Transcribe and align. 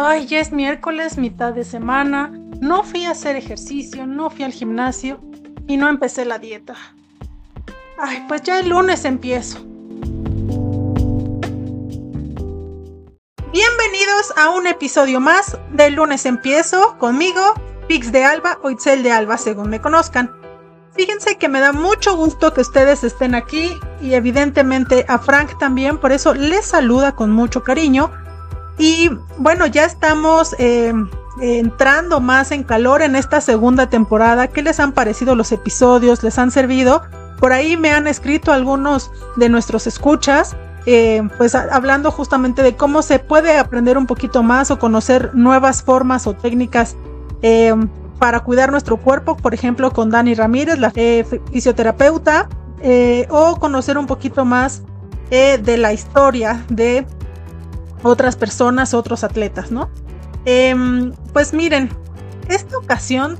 Ay, 0.00 0.26
ya 0.26 0.38
es 0.38 0.52
miércoles, 0.52 1.18
mitad 1.18 1.52
de 1.52 1.64
semana. 1.64 2.30
No 2.60 2.84
fui 2.84 3.04
a 3.06 3.10
hacer 3.10 3.34
ejercicio, 3.34 4.06
no 4.06 4.30
fui 4.30 4.44
al 4.44 4.52
gimnasio 4.52 5.20
y 5.66 5.76
no 5.76 5.88
empecé 5.88 6.24
la 6.24 6.38
dieta. 6.38 6.76
Ay, 7.98 8.24
pues 8.28 8.42
ya 8.42 8.60
el 8.60 8.68
lunes 8.68 9.04
empiezo. 9.04 9.58
Bienvenidos 13.50 14.32
a 14.36 14.50
un 14.50 14.68
episodio 14.68 15.18
más 15.18 15.58
del 15.72 15.94
lunes 15.94 16.26
empiezo 16.26 16.96
conmigo, 16.98 17.54
Pix 17.88 18.12
de 18.12 18.24
Alba 18.24 18.60
o 18.62 18.70
Itzel 18.70 19.02
de 19.02 19.10
Alba, 19.10 19.36
según 19.36 19.68
me 19.68 19.80
conozcan. 19.80 20.30
Fíjense 20.92 21.38
que 21.38 21.48
me 21.48 21.58
da 21.58 21.72
mucho 21.72 22.14
gusto 22.14 22.54
que 22.54 22.60
ustedes 22.60 23.02
estén 23.02 23.34
aquí 23.34 23.72
y 24.00 24.14
evidentemente 24.14 25.04
a 25.08 25.18
Frank 25.18 25.58
también, 25.58 25.98
por 25.98 26.12
eso 26.12 26.34
les 26.34 26.66
saluda 26.66 27.16
con 27.16 27.32
mucho 27.32 27.64
cariño. 27.64 28.12
Y 28.78 29.10
bueno, 29.38 29.66
ya 29.66 29.84
estamos 29.84 30.54
eh, 30.58 30.92
entrando 31.40 32.20
más 32.20 32.52
en 32.52 32.62
calor 32.62 33.02
en 33.02 33.16
esta 33.16 33.40
segunda 33.40 33.90
temporada. 33.90 34.46
¿Qué 34.46 34.62
les 34.62 34.78
han 34.78 34.92
parecido 34.92 35.34
los 35.34 35.50
episodios? 35.50 36.22
¿Les 36.22 36.38
han 36.38 36.52
servido? 36.52 37.02
Por 37.40 37.52
ahí 37.52 37.76
me 37.76 37.90
han 37.90 38.06
escrito 38.06 38.52
algunos 38.52 39.10
de 39.36 39.48
nuestros 39.48 39.86
escuchas, 39.86 40.56
eh, 40.86 41.22
pues 41.36 41.54
hablando 41.54 42.10
justamente 42.10 42.62
de 42.62 42.76
cómo 42.76 43.02
se 43.02 43.18
puede 43.18 43.58
aprender 43.58 43.98
un 43.98 44.06
poquito 44.06 44.42
más 44.42 44.70
o 44.70 44.78
conocer 44.78 45.34
nuevas 45.34 45.82
formas 45.82 46.26
o 46.26 46.34
técnicas 46.34 46.96
eh, 47.42 47.74
para 48.18 48.40
cuidar 48.40 48.70
nuestro 48.70 48.96
cuerpo, 48.96 49.36
por 49.36 49.54
ejemplo, 49.54 49.92
con 49.92 50.10
Dani 50.10 50.34
Ramírez, 50.34 50.78
la 50.78 50.90
fisioterapeuta, 50.90 52.48
o 53.28 53.56
conocer 53.58 53.98
un 53.98 54.06
poquito 54.06 54.44
más 54.44 54.82
de 55.30 55.76
la 55.76 55.92
historia 55.92 56.64
de 56.68 57.06
otras 58.02 58.36
personas, 58.36 58.94
otros 58.94 59.24
atletas, 59.24 59.70
¿no? 59.70 59.90
Em, 60.44 61.12
pues 61.32 61.52
miren, 61.52 61.90
esta 62.48 62.78
ocasión 62.78 63.38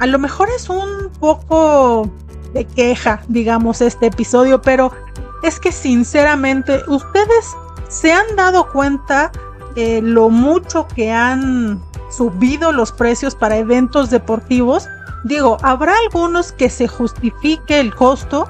a 0.00 0.06
lo 0.06 0.18
mejor 0.18 0.48
es 0.54 0.68
un 0.68 1.10
poco 1.20 2.10
de 2.52 2.64
queja, 2.64 3.22
digamos, 3.28 3.80
este 3.80 4.06
episodio, 4.06 4.60
pero 4.60 4.92
es 5.42 5.60
que 5.60 5.72
sinceramente 5.72 6.82
ustedes 6.88 7.56
se 7.88 8.12
han 8.12 8.36
dado 8.36 8.70
cuenta 8.72 9.30
eh, 9.76 10.00
lo 10.02 10.30
mucho 10.30 10.86
que 10.88 11.12
han 11.12 11.82
subido 12.10 12.72
los 12.72 12.92
precios 12.92 13.34
para 13.34 13.56
eventos 13.56 14.10
deportivos. 14.10 14.88
Digo, 15.24 15.58
habrá 15.62 15.94
algunos 16.06 16.52
que 16.52 16.70
se 16.70 16.86
justifique 16.86 17.80
el 17.80 17.94
costo, 17.94 18.48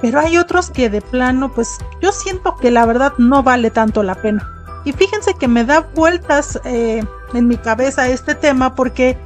pero 0.00 0.20
hay 0.20 0.38
otros 0.38 0.70
que 0.70 0.88
de 0.88 1.00
plano, 1.00 1.52
pues 1.52 1.78
yo 2.00 2.12
siento 2.12 2.56
que 2.56 2.70
la 2.70 2.86
verdad 2.86 3.12
no 3.18 3.42
vale 3.42 3.70
tanto 3.70 4.02
la 4.02 4.14
pena. 4.14 4.48
Y 4.84 4.92
fíjense 4.92 5.34
que 5.34 5.48
me 5.48 5.64
da 5.64 5.80
vueltas 5.94 6.60
eh, 6.64 7.04
en 7.34 7.48
mi 7.48 7.56
cabeza 7.56 8.08
este 8.08 8.34
tema 8.34 8.74
porque 8.74 9.16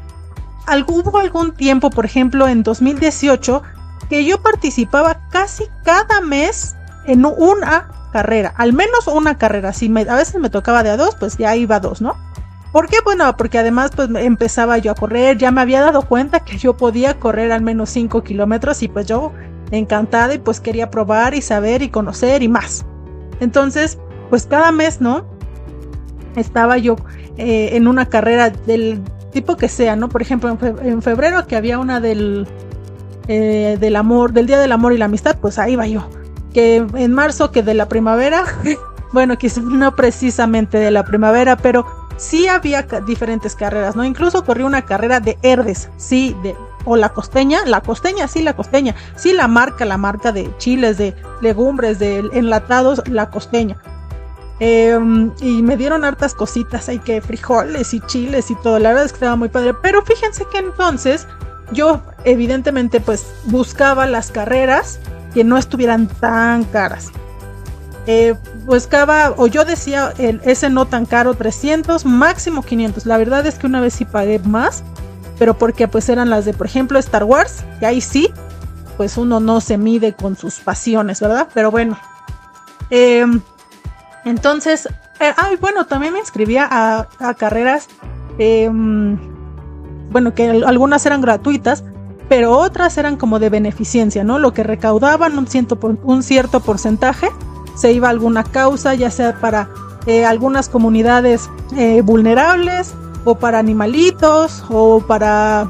hubo 0.87 1.19
algún 1.19 1.53
tiempo, 1.53 1.91
por 1.91 2.05
ejemplo 2.05 2.49
en 2.49 2.63
2018, 2.63 3.63
que 4.11 4.25
yo 4.25 4.41
participaba 4.43 5.29
casi 5.31 5.65
cada 5.85 6.21
mes 6.21 6.75
en 7.07 7.25
una 7.25 7.89
carrera, 8.13 8.53
al 8.57 8.73
menos 8.73 9.07
una 9.07 9.39
carrera. 9.39 9.73
Si 9.73 9.87
a 9.87 10.15
veces 10.15 10.41
me 10.41 10.51
tocaba 10.51 10.83
de 10.83 10.91
a 10.91 10.97
dos, 10.97 11.17
pues 11.19 11.37
ya 11.39 11.57
iba 11.57 11.77
a 11.77 11.81
dos, 11.81 12.01
¿no? 12.01 12.17
¿Por 12.73 12.89
qué? 12.89 12.99
Bueno, 13.05 13.37
porque 13.37 13.59
además 13.59 13.93
pues 13.95 14.11
empezaba 14.17 14.77
yo 14.79 14.93
a 14.93 14.95
correr, 14.95 15.39
ya 15.39 15.51
me 15.51 15.63
había 15.63 15.81
dado 15.81 16.03
cuenta 16.03 16.41
que 16.41 16.59
yo 16.59 16.77
podía 16.77 17.19
correr 17.19 17.53
al 17.53 17.63
menos 17.63 17.91
5 17.91 18.23
kilómetros 18.23 18.83
y 18.83 18.89
pues 18.89 19.07
yo 19.07 19.33
encantada 19.71 20.35
y 20.35 20.39
pues 20.39 20.61
quería 20.61 20.91
probar 20.91 21.35
y 21.35 21.43
saber 21.43 21.83
y 21.83 21.89
conocer 21.89 22.43
y 22.43 22.49
más. 22.49 22.85
Entonces, 23.41 23.99
pues 24.29 24.47
cada 24.47 24.73
mes, 24.73 25.01
¿no? 25.01 25.25
Estaba 26.37 26.79
yo 26.79 26.97
eh, 27.37 27.71
en 27.73 27.89
una 27.89 28.07
carrera 28.07 28.51
del 28.51 29.03
tipo 29.33 29.57
que 29.57 29.69
sea, 29.69 29.97
¿no? 29.97 30.09
Por 30.09 30.23
ejemplo, 30.23 30.57
en, 30.83 31.03
febrero 31.03 31.47
que 31.47 31.57
había 31.57 31.79
una 31.79 32.01
del, 32.01 32.47
eh, 33.29 33.77
del 33.81 33.97
amor, 33.97 34.33
del 34.33 34.47
Día 34.47 34.59
del 34.59 34.73
Amor 34.73 34.93
y 34.93 34.99
la 34.99 35.07
Amistad, 35.07 35.37
pues 35.41 35.59
ahí 35.59 35.77
va 35.77 35.87
yo. 35.87 36.09
Que 36.55 36.77
en 36.77 37.13
marzo 37.13 37.51
que 37.51 37.63
de 37.63 37.75
la 37.75 37.89
primavera, 37.89 38.45
bueno, 39.13 39.37
quizás 39.37 39.65
no 39.65 39.95
precisamente 39.95 40.79
de 40.79 40.91
la 40.91 41.05
primavera, 41.05 41.57
pero 41.57 41.85
sí 42.17 42.49
había 42.49 42.87
diferentes 43.07 43.55
carreras, 43.55 43.97
¿no? 43.97 44.05
Incluso 44.05 44.45
corrí 44.45 44.63
una 44.63 44.83
carrera 44.83 45.21
de 45.21 45.37
Herdes, 45.43 45.91
sí, 45.97 46.35
de, 46.43 46.55
o 46.87 46.97
la 46.97 47.11
costeña, 47.11 47.65
la 47.67 47.83
costeña, 47.83 48.29
sí, 48.29 48.43
la 48.43 48.55
costeña, 48.55 48.95
sí, 49.17 49.33
la 49.33 49.49
marca, 49.49 49.85
la 49.85 49.99
marca 49.99 50.33
de 50.33 50.51
chiles, 50.57 50.97
de 50.97 51.15
legumbres, 51.43 51.99
de 51.99 52.19
enlatados, 52.33 53.03
la 53.09 53.29
costeña. 53.29 53.77
Em, 54.59 55.33
y 55.41 55.63
me 55.63 55.77
dieron 55.77 56.05
hartas 56.05 56.35
cositas, 56.35 56.89
hay 56.89 56.99
que 56.99 57.21
frijoles 57.21 57.93
y 57.93 58.01
chiles 58.01 58.51
y 58.51 58.55
todo. 58.57 58.79
La 58.79 58.91
verdad 58.91 59.05
es 59.05 59.13
que 59.13 59.17
estaba 59.17 59.37
muy 59.37 59.49
padre. 59.49 59.75
Pero 59.83 60.03
fíjense 60.03 60.45
que 60.51 60.59
entonces 60.59 61.27
yo 61.73 62.01
evidentemente 62.25 63.01
pues 63.01 63.27
buscaba 63.45 64.07
las 64.07 64.31
carreras 64.31 64.99
que 65.35 65.45
no 65.45 65.59
estuvieran 65.59 66.07
tan 66.07 66.65
caras. 66.65 67.11
Eh, 68.07 68.35
buscaba, 68.65 69.35
o 69.37 69.49
yo 69.49 69.65
decía, 69.65 70.15
ese 70.19 70.71
no 70.71 70.87
tan 70.87 71.07
caro, 71.07 71.35
300, 71.35 72.05
máximo 72.05 72.63
500. 72.63 73.05
La 73.05 73.19
verdad 73.19 73.45
es 73.47 73.57
que 73.57 73.67
una 73.67 73.81
vez 73.81 73.95
sí 73.95 74.05
pagué 74.05 74.39
más, 74.39 74.85
pero 75.39 75.59
porque 75.59 75.89
pues 75.89 76.09
eran 76.09 76.31
las 76.31 76.45
de, 76.45 76.55
por 76.55 76.67
ejemplo, 76.67 76.99
Star 77.01 77.25
Wars, 77.25 77.65
y 77.81 77.85
ahí 77.85 78.01
sí, 78.01 78.33
pues 78.97 79.17
uno 79.17 79.41
no 79.41 79.61
se 79.61 79.77
mide 79.77 80.15
con 80.15 80.37
sus 80.37 80.61
pasiones, 80.61 81.21
¿verdad? 81.21 81.49
Pero 81.53 81.73
bueno. 81.73 81.99
Eh, 82.91 83.27
entonces, 84.27 84.87
eh, 85.21 85.33
ay, 85.37 85.57
bueno, 85.57 85.87
también 85.87 86.13
me 86.13 86.19
inscribía 86.19 86.69
a, 86.71 87.35
carreras, 87.35 87.89
em, 88.39 89.17
bueno, 90.11 90.35
que 90.35 90.51
algunas 90.67 91.07
eran 91.07 91.23
gratuitas, 91.23 91.85
pero 92.29 92.59
otras 92.59 92.99
eran 92.99 93.17
como 93.17 93.39
de 93.39 93.49
beneficencia, 93.49 94.25
¿no? 94.25 94.39
Lo 94.39 94.53
que 94.53 94.65
recaudaban 94.65 95.39
un 95.39 96.23
cierto 96.23 96.61
porcentaje 96.61 97.29
se 97.77 97.93
iba 97.93 98.09
a 98.09 98.11
alguna 98.11 98.43
causa, 98.43 98.95
ya 98.95 99.11
sea 99.11 99.39
para 99.41 99.69
eh, 100.07 100.25
algunas 100.25 100.69
comunidades 100.69 101.49
eh, 101.77 102.01
vulnerables 102.03 102.95
o 103.25 103.37
para 103.37 103.59
animalitos 103.59 104.65
o 104.71 105.01
para... 105.01 105.69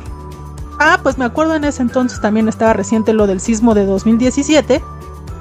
Ah, 0.79 1.01
pues 1.03 1.19
me 1.19 1.25
acuerdo 1.25 1.55
en 1.55 1.65
ese 1.65 1.83
entonces 1.83 2.21
también 2.21 2.49
estaba 2.49 2.73
reciente 2.73 3.13
lo 3.13 3.27
del 3.27 3.41
sismo 3.41 3.75
de 3.75 3.87
2017 3.87 4.83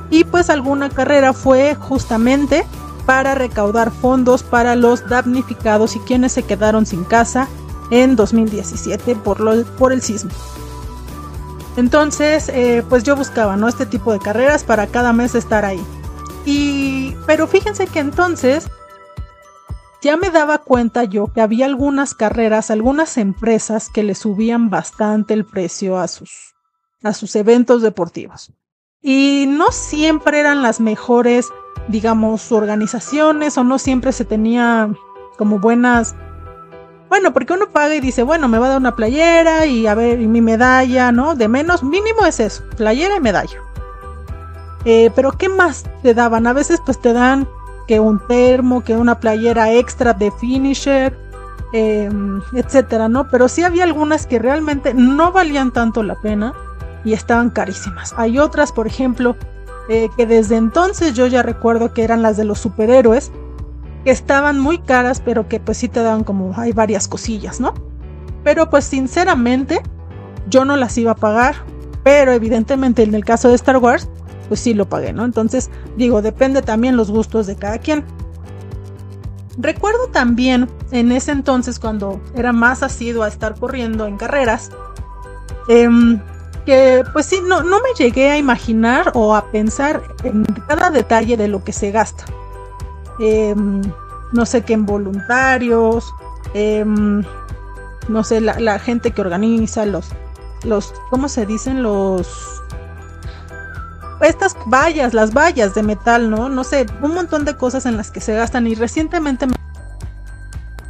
y 0.09 0.24
pues 0.24 0.50
alguna 0.50 0.90
carrera 0.90 1.34
fue 1.34 1.76
justamente 1.76 2.66
para 3.06 3.36
recaudar 3.36 3.92
fondos 3.92 4.44
para 4.44 4.76
los 4.76 5.08
damnificados 5.08 5.96
y 5.96 6.00
quienes 6.00 6.32
se 6.32 6.44
quedaron 6.44 6.86
sin 6.86 7.04
casa 7.04 7.48
en 7.92 8.16
2017 8.16 9.16
por, 9.16 9.40
lo, 9.40 9.64
por 9.78 9.94
el 9.94 10.02
sismo. 10.02 10.32
Entonces, 11.78 12.50
eh, 12.50 12.84
pues 12.88 13.04
yo 13.04 13.16
buscaba, 13.16 13.58
¿no? 13.58 13.68
Este 13.68 13.86
tipo 13.86 14.14
de 14.14 14.20
carreras 14.20 14.64
para 14.64 14.88
cada 14.88 15.12
mes 15.14 15.36
estar 15.36 15.66
ahí. 15.66 15.82
Y, 16.46 17.16
pero 17.26 17.48
fíjense 17.48 17.88
que 17.88 18.00
entonces 18.00 18.68
ya 20.02 20.16
me 20.18 20.30
daba 20.30 20.60
cuenta 20.60 21.04
yo 21.04 21.28
que 21.34 21.42
había 21.42 21.66
algunas 21.66 22.14
carreras, 22.14 22.70
algunas 22.72 23.18
empresas 23.18 23.90
que 23.90 24.04
le 24.04 24.16
subían 24.16 24.70
bastante 24.70 25.34
el 25.34 25.46
precio 25.46 25.98
a 25.98 26.08
sus, 26.08 26.56
a 27.04 27.14
sus 27.14 27.36
eventos 27.36 27.82
deportivos. 27.82 28.54
Y 29.02 29.46
no 29.48 29.72
siempre 29.72 30.40
eran 30.40 30.62
las 30.62 30.80
mejores 30.80 31.52
digamos, 31.88 32.52
organizaciones 32.52 33.58
o 33.58 33.63
no 33.63 33.80
siempre 33.80 34.12
se 34.12 34.25
tenía 34.25 34.90
como 35.38 35.59
buenas... 35.59 36.16
Bueno, 37.09 37.34
porque 37.34 37.53
uno 37.53 37.69
paga 37.69 37.96
y 37.96 38.02
dice, 38.02 38.24
bueno, 38.24 38.47
me 38.47 38.58
va 38.58 38.66
a 38.66 38.69
dar 38.69 38.80
una 38.80 38.96
playera 38.96 39.66
y 39.66 39.88
a 39.88 39.94
ver, 39.94 40.19
y 40.19 40.28
mi 40.28 40.41
medalla, 40.41 41.12
¿no? 41.12 41.35
De 41.35 41.47
menos, 41.47 41.84
mínimo 41.84 42.25
es 42.25 42.40
eso, 42.40 42.64
playera 42.75 43.16
y 43.18 43.22
medalla. 43.22 43.58
Eh, 44.85 45.12
pero 45.16 45.31
¿qué 45.31 45.47
más 45.50 45.84
te 46.02 46.14
daban? 46.14 46.47
A 46.47 46.53
veces 46.53 46.82
pues 46.85 47.00
te 47.00 47.14
dan 47.14 47.47
que 47.88 48.00
un 48.00 48.20
termo, 48.28 48.84
que 48.84 48.96
una 48.96 49.20
playera 49.20 49.72
extra 49.72 50.14
de 50.14 50.32
finisher, 50.32 51.17
em, 51.73 52.41
etcétera, 52.53 53.08
¿no? 53.08 53.28
Pero 53.29 53.47
sí 53.47 53.64
había 53.64 53.84
algunas 53.84 54.28
que 54.28 54.40
realmente 54.40 54.94
no 54.94 55.32
valían 55.32 55.72
tanto 55.72 56.03
la 56.03 56.16
pena 56.16 56.53
y 57.03 57.14
estaban 57.14 57.50
carísimas. 57.50 58.14
Hay 58.17 58.40
otras, 58.40 58.72
por 58.72 58.88
ejemplo, 58.88 59.35
eh, 59.90 60.09
que 60.17 60.26
desde 60.26 60.58
entonces 60.58 61.14
yo 61.14 61.28
ya 61.28 61.43
recuerdo 61.43 61.93
que 61.93 62.03
eran 62.03 62.22
las 62.22 62.37
de 62.37 62.46
los 62.46 62.59
superhéroes, 62.59 63.32
que 64.03 64.11
estaban 64.11 64.59
muy 64.59 64.79
caras, 64.79 65.22
pero 65.23 65.47
que 65.47 65.59
pues 65.59 65.78
sí 65.78 65.90
te 65.90 66.02
daban 66.02 66.23
como 66.23 66.53
hay 66.58 66.72
varias 66.72 67.08
cosillas, 67.08 67.59
¿no? 67.59 67.73
Pero 68.43 68.70
pues 68.70 68.85
sinceramente 68.85 69.82
yo 70.47 70.66
no 70.66 70.76
las 70.76 70.97
iba 70.97 71.11
a 71.11 71.16
pagar, 71.16 71.55
pero 72.03 72.32
evidentemente 72.32 73.03
en 73.03 73.16
el 73.16 73.26
caso 73.26 73.49
de 73.49 73.55
Star 73.55 73.78
Wars, 73.78 74.08
pues 74.47 74.59
sí 74.59 74.73
lo 74.73 74.87
pagué, 74.87 75.14
¿no? 75.14 75.26
Entonces 75.26 75.70
digo, 75.97 76.22
depende 76.22 76.61
también 76.61 76.97
los 76.97 77.11
gustos 77.11 77.47
de 77.47 77.55
cada 77.55 77.79
quien. 77.79 78.05
Recuerdo 79.58 80.08
también 80.08 80.67
en 80.91 81.11
ese 81.11 81.31
entonces 81.31 81.79
cuando 81.79 82.22
era 82.35 82.53
más 82.53 82.84
asiduo 82.84 83.23
a 83.23 83.28
estar 83.28 83.55
corriendo 83.55 84.05
en 84.05 84.17
carreras, 84.17 84.70
eh, 85.70 85.90
que 86.66 87.03
pues 87.14 87.28
sí, 87.28 87.41
no, 87.46 87.64
no 87.64 87.78
me 87.82 87.94
llegué 87.97 88.32
a 88.32 88.38
imaginar 88.38 89.12
o 89.14 89.35
a 89.35 89.50
pensar 89.52 90.02
en 90.23 90.44
cada 90.67 90.90
detalle 90.90 91.38
de 91.38 91.47
lo 91.47 91.64
que 91.64 91.72
se 91.72 91.91
gasta. 91.91 92.26
Em, 93.20 93.82
no 94.34 94.46
sé 94.46 94.64
qué 94.64 94.73
en 94.73 94.85
voluntarios, 94.85 96.14
em, 96.53 97.23
no 98.08 98.23
sé, 98.23 98.41
la, 98.41 98.79
gente 98.79 99.12
que 99.12 99.22
organiza 99.22 99.85
los, 99.85 100.09
los, 100.64 100.94
¿cómo 101.09 101.29
se 101.29 101.46
dicen? 101.46 101.82
Los, 101.84 102.62
estas 104.22 104.56
vallas, 104.66 105.14
las 105.14 105.34
vallas 105.34 105.73
de 105.76 105.84
metal, 105.84 106.29
¿no? 106.29 106.50
No 106.50 106.64
sé, 106.64 106.85
un 107.02 107.14
montón 107.14 107.46
de 107.46 107.56
cosas 107.56 107.85
en 107.85 107.97
las 107.97 108.12
que 108.12 108.22
se 108.22 108.35
gastan 108.35 108.67
y 108.67 108.76
recientemente, 108.76 109.47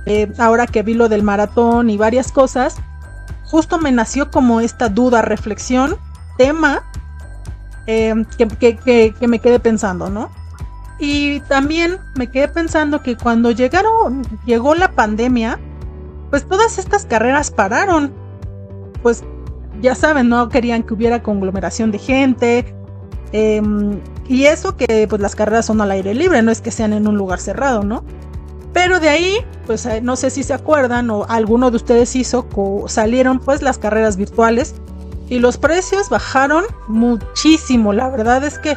eh, 0.06 0.32
ahora 0.40 0.68
que 0.68 0.84
vi 0.84 0.94
lo 0.94 1.10
del 1.10 1.24
maratón 1.24 1.90
y 1.90 1.98
varias 1.98 2.32
cosas, 2.32 2.78
justo 3.56 3.78
me 3.78 3.94
nació 3.94 4.32
como 4.32 4.60
esta 4.60 4.90
duda, 4.90 5.22
reflexión, 5.22 5.96
tema, 6.38 6.84
em, 7.86 8.26
que, 8.38 9.14
que 9.18 9.28
me 9.30 9.40
quedé 9.40 9.62
pensando, 9.62 10.10
¿no? 10.10 10.30
Y 11.00 11.40
también 11.42 12.00
me 12.16 12.30
quedé 12.30 12.50
pensando 12.50 13.02
que 13.02 13.16
cuando 13.16 13.52
llegaron, 13.52 14.24
llegó 14.46 14.76
la 14.76 14.92
pandemia, 14.92 15.58
pues 16.30 16.46
todas 16.46 16.78
estas 16.78 17.06
carreras 17.06 17.50
pararon. 17.50 18.12
Pues 19.02 19.24
ya 19.82 19.96
saben, 19.96 20.28
no 20.28 20.50
querían 20.50 20.84
que 20.84 20.94
hubiera 20.94 21.24
conglomeración 21.24 21.92
de 21.92 22.00
gente. 22.00 22.76
Em, 23.32 24.02
y 24.28 24.48
eso 24.48 24.76
que 24.76 25.08
pues 25.08 25.22
las 25.22 25.34
carreras 25.34 25.66
son 25.66 25.80
al 25.80 25.92
aire 25.92 26.14
libre, 26.14 26.42
no 26.42 26.52
es 26.52 26.60
que 26.60 26.72
sean 26.72 26.92
en 26.92 27.08
un 27.08 27.16
lugar 27.18 27.40
cerrado, 27.40 27.84
¿no? 27.84 28.04
Pero 28.76 29.00
de 29.00 29.08
ahí, 29.08 29.38
pues 29.66 29.86
eh, 29.86 30.02
no 30.02 30.18
sé 30.18 30.30
si 30.30 30.44
se 30.44 30.54
acuerdan 30.54 31.10
o 31.10 31.26
alguno 31.30 31.72
de 31.72 31.78
ustedes 31.78 32.14
hizo, 32.14 32.46
salieron 32.90 33.40
pues 33.40 33.62
las 33.62 33.78
carreras 33.78 34.18
virtuales 34.18 34.76
y 35.30 35.40
los 35.40 35.58
precios 35.58 36.10
bajaron 36.10 36.66
muchísimo. 36.90 37.94
La 37.94 38.10
verdad 38.10 38.44
es 38.44 38.60
que 38.60 38.76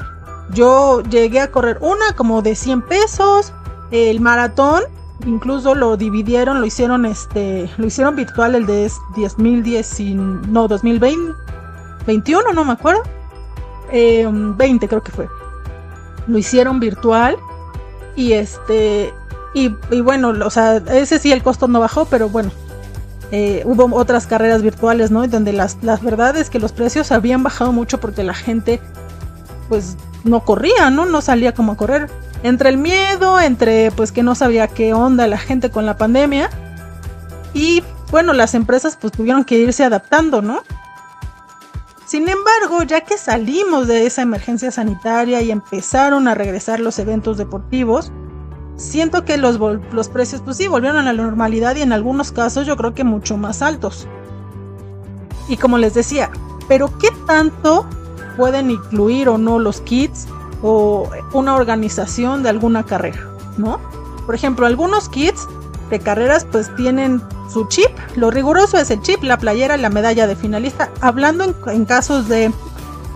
yo 0.55 1.03
llegué 1.03 1.41
a 1.41 1.51
correr 1.51 1.79
una 1.81 2.13
como 2.15 2.43
de 2.43 2.55
100 2.55 2.83
pesos, 2.83 3.53
el 3.91 4.21
maratón, 4.21 4.85
incluso 5.27 5.75
lo 5.75 5.97
dividieron, 5.97 6.61
lo 6.61 6.67
hicieron 6.67 7.05
este, 7.05 7.69
lo 7.77 7.85
hicieron 7.85 8.15
virtual 8.15 8.55
el 8.55 8.67
de 8.67 8.89
2010 9.17 10.01
no 10.47 10.69
2020, 10.69 11.35
21 12.07 12.53
no 12.53 12.65
me 12.65 12.75
acuerdo, 12.75 13.03
20 13.91 14.63
em, 14.63 14.79
creo 14.79 15.03
que 15.03 15.11
fue. 15.11 15.29
Lo 16.29 16.39
hicieron 16.39 16.79
virtual 16.79 17.37
y 18.15 18.35
este 18.35 19.13
y, 19.55 19.69
bueno, 20.01 20.35
o 20.45 20.51
sea, 20.51 20.77
ese 20.77 21.19
sí 21.19 21.33
el 21.33 21.43
costo 21.43 21.69
no 21.69 21.81
bajó, 21.81 22.05
pero 22.05 22.29
bueno, 22.29 22.51
eh, 23.31 23.63
hubo 23.65 23.95
otras 23.97 24.27
carreras 24.27 24.63
virtuales, 24.63 25.11
¿no? 25.11 25.27
Donde 25.27 25.53
las, 25.53 25.79
las 25.83 26.03
verdades 26.03 26.51
que 26.51 26.59
los 26.59 26.73
precios 26.73 27.13
habían 27.13 27.43
bajado 27.43 27.73
mucho 27.73 27.99
porque 27.99 28.23
la 28.23 28.35
gente, 28.35 28.81
pues, 29.69 29.97
no 30.25 30.45
corría, 30.45 30.91
¿no? 30.91 31.07
No 31.07 31.21
salía 31.21 31.53
como 31.53 31.73
a 31.73 31.77
correr. 31.77 32.09
Entre 32.43 32.69
el 32.69 32.79
miedo, 32.79 33.41
entre 33.41 33.91
pues 33.91 34.13
que 34.13 34.23
no 34.23 34.35
sabía 34.35 34.69
qué 34.69 34.95
onda 34.95 35.27
la 35.27 35.39
gente 35.39 35.71
con 35.71 35.87
la 35.87 35.97
pandemia. 35.97 36.51
Y 37.53 37.83
bueno, 38.11 38.33
las 38.33 38.55
empresas 38.55 38.97
pues 39.01 39.13
tuvieron 39.13 39.45
que 39.45 39.59
irse 39.59 39.85
adaptando, 39.85 40.41
¿no? 40.41 40.63
Sin 42.07 42.29
embargo, 42.29 42.83
ya 42.85 43.03
que 43.03 43.19
salimos 43.19 43.87
de 43.87 44.07
esa 44.07 44.23
emergencia 44.23 44.71
sanitaria 44.71 45.43
y 45.43 45.51
empezaron 45.51 46.27
a 46.27 46.35
regresar 46.35 46.81
los 46.81 46.99
eventos 46.99 47.37
deportivos, 47.37 48.13
siento 48.79 49.25
que 49.25 49.37
los, 49.37 49.59
los 49.59 50.09
precios 50.09 50.41
pues 50.43 50.57
sí 50.57 50.69
volvieron 50.69 51.07
a 51.07 51.13
la 51.13 51.23
normalidad 51.23 51.77
y 51.77 51.83
en 51.83 51.93
algunos 51.93 52.33
casos 52.33 52.67
yo 52.67 52.77
creo 52.77 52.95
que 52.95 53.05
mucho 53.05 53.37
más 53.37 53.61
altos. 53.61 54.07
Y 55.49 55.57
como 55.57 55.77
les 55.77 55.95
decía, 55.95 56.31
pero 56.69 56.97
¿qué 56.99 57.09
tanto 57.27 57.87
pueden 58.37 58.71
incluir 58.71 59.29
o 59.29 59.37
no 59.37 59.59
los 59.59 59.81
kits 59.81 60.27
o 60.63 61.11
una 61.33 61.57
organización 61.57 62.43
de 62.43 62.51
alguna 62.51 62.85
carrera, 62.85 63.29
¿no? 63.59 63.81
Por 64.25 64.35
ejemplo, 64.35 64.67
algunos 64.67 65.09
kits 65.09 65.47
de 65.91 65.99
carreras 65.99 66.47
pues 66.51 66.75
tienen 66.77 67.23
su 67.53 67.67
chip, 67.69 67.91
lo 68.17 68.31
riguroso 68.31 68.77
es 68.77 68.91
el 68.91 69.01
chip, 69.03 69.23
la 69.23 69.39
playera 69.39 69.77
y 69.77 69.81
la 69.81 69.91
medalla 69.91 70.27
de 70.27 70.37
finalista, 70.37 70.91
hablando 71.01 71.55
en, 71.67 71.85
casos 71.87 72.29
de, 72.29 72.53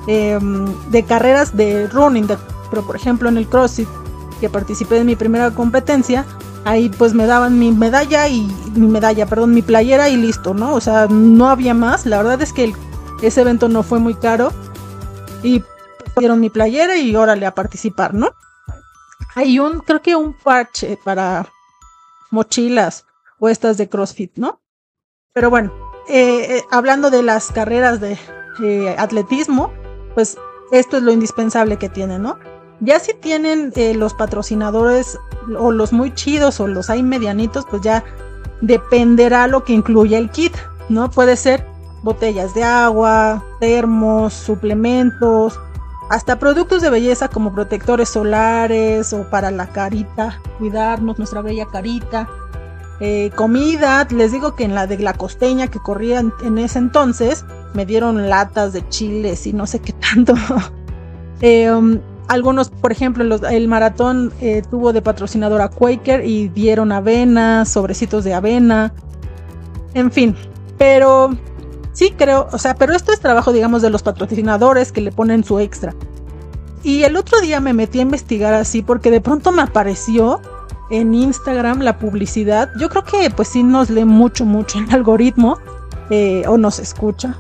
em, 0.06 0.66
de 0.90 1.02
carreras 1.04 1.54
de 1.56 1.86
running, 1.88 2.26
pero 2.70 2.84
por 2.84 2.96
ejemplo 2.96 3.28
en 3.28 3.36
el 3.36 3.46
CrossFit, 3.46 3.88
que 4.42 4.50
participé 4.50 4.98
en 4.98 5.06
mi 5.06 5.14
primera 5.14 5.52
competencia, 5.52 6.26
ahí 6.64 6.88
pues 6.88 7.14
me 7.14 7.26
daban 7.26 7.60
mi 7.60 7.70
medalla 7.70 8.26
y 8.26 8.42
mi 8.74 8.88
medalla, 8.88 9.24
perdón, 9.24 9.54
mi 9.54 9.62
playera 9.62 10.08
y 10.08 10.16
listo, 10.16 10.52
¿no? 10.52 10.74
O 10.74 10.80
sea, 10.80 11.06
no 11.06 11.48
había 11.48 11.74
más, 11.74 12.06
la 12.06 12.16
verdad 12.16 12.42
es 12.42 12.52
que 12.52 12.74
ese 13.22 13.42
evento 13.42 13.68
no 13.68 13.84
fue 13.84 14.00
muy 14.00 14.14
caro 14.14 14.52
y 15.44 15.62
dieron 16.18 16.40
mi 16.40 16.50
playera 16.50 16.96
y 16.96 17.14
órale 17.14 17.46
a 17.46 17.54
participar, 17.54 18.14
¿no? 18.14 18.32
Hay 19.36 19.60
un, 19.60 19.78
creo 19.78 20.02
que 20.02 20.16
un 20.16 20.34
parche 20.34 20.98
para 21.04 21.46
mochilas 22.32 23.06
o 23.38 23.48
estas 23.48 23.76
de 23.76 23.88
CrossFit, 23.88 24.32
¿no? 24.38 24.60
Pero 25.32 25.50
bueno, 25.50 25.72
eh, 26.08 26.56
eh, 26.56 26.62
hablando 26.72 27.10
de 27.10 27.22
las 27.22 27.52
carreras 27.52 28.00
de 28.00 28.18
eh, 28.60 28.96
atletismo, 28.98 29.72
pues 30.16 30.36
esto 30.72 30.96
es 30.96 31.04
lo 31.04 31.12
indispensable 31.12 31.76
que 31.76 31.88
tienen, 31.88 32.22
¿no? 32.22 32.40
Ya 32.84 32.98
si 32.98 33.14
tienen 33.14 33.72
los 33.96 34.12
patrocinadores 34.12 35.16
o 35.56 35.70
los 35.70 35.92
muy 35.92 36.12
chidos 36.14 36.58
o 36.58 36.66
los 36.66 36.90
hay 36.90 37.04
medianitos, 37.04 37.64
pues 37.70 37.80
ya 37.82 38.02
dependerá 38.60 39.46
lo 39.46 39.62
que 39.62 39.72
incluya 39.72 40.18
el 40.18 40.30
kit, 40.30 40.52
¿no? 40.88 41.08
Puede 41.08 41.36
ser 41.36 41.64
botellas 42.02 42.54
de 42.54 42.64
agua, 42.64 43.44
termos, 43.60 44.34
suplementos, 44.34 45.60
hasta 46.10 46.40
productos 46.40 46.82
de 46.82 46.90
belleza 46.90 47.28
como 47.28 47.54
protectores 47.54 48.08
solares 48.08 49.12
o 49.12 49.30
para 49.30 49.52
la 49.52 49.68
carita, 49.68 50.40
cuidarnos 50.58 51.18
nuestra 51.18 51.40
bella 51.40 51.66
carita. 51.66 52.28
Eh, 52.98 53.30
comida, 53.36 54.08
les 54.10 54.32
digo 54.32 54.56
que 54.56 54.64
en 54.64 54.74
la 54.74 54.88
de 54.88 54.98
la 54.98 55.14
costeña 55.14 55.68
que 55.68 55.78
corría 55.78 56.18
en, 56.18 56.58
ese 56.58 56.80
entonces, 56.80 57.44
me 57.74 57.86
dieron 57.86 58.28
latas 58.28 58.72
de 58.72 58.88
chiles 58.88 59.46
y 59.46 59.52
no 59.52 59.68
sé 59.68 59.80
qué 59.80 59.92
tanto. 59.92 60.34
Eh, 61.44 61.68
um, 61.72 61.98
algunos, 62.28 62.70
por 62.70 62.92
ejemplo, 62.92 63.24
el 63.48 63.68
maratón 63.68 64.32
eh, 64.40 64.62
tuvo 64.70 64.92
de 64.92 65.02
patrocinador 65.02 65.60
a 65.60 65.68
Quaker 65.68 66.24
y 66.24 66.48
dieron 66.48 66.92
avena, 66.92 67.64
sobrecitos 67.64 68.24
de 68.24 68.34
avena, 68.34 68.92
en 69.94 70.10
fin. 70.10 70.36
Pero 70.78 71.30
Sí, 71.92 72.14
creo, 72.16 72.48
o 72.50 72.58
sea, 72.58 72.74
pero 72.74 72.94
esto 72.94 73.12
es 73.12 73.20
trabajo, 73.20 73.52
digamos, 73.52 73.82
de 73.82 73.90
los 73.90 74.02
patrocinadores 74.02 74.92
que 74.92 75.02
le 75.02 75.12
ponen 75.12 75.44
su 75.44 75.60
extra. 75.60 75.94
Y 76.82 77.04
el 77.04 77.16
otro 77.16 77.40
día 77.40 77.60
me 77.60 77.74
metí 77.74 77.98
a 77.98 78.02
investigar 78.02 78.54
así 78.54 78.82
porque 78.82 79.10
de 79.10 79.20
pronto 79.20 79.52
me 79.52 79.62
apareció 79.62 80.40
en 80.90 81.14
Instagram 81.14 81.80
la 81.80 81.98
publicidad. 81.98 82.70
Yo 82.80 82.88
creo 82.88 83.04
que 83.04 83.30
pues 83.30 83.48
sí 83.48 83.62
nos 83.62 83.90
lee 83.90 84.04
mucho, 84.04 84.44
mucho 84.44 84.78
el 84.78 84.90
algoritmo 84.90 85.58
eh, 86.10 86.44
o 86.48 86.56
nos 86.56 86.78
escucha. 86.78 87.38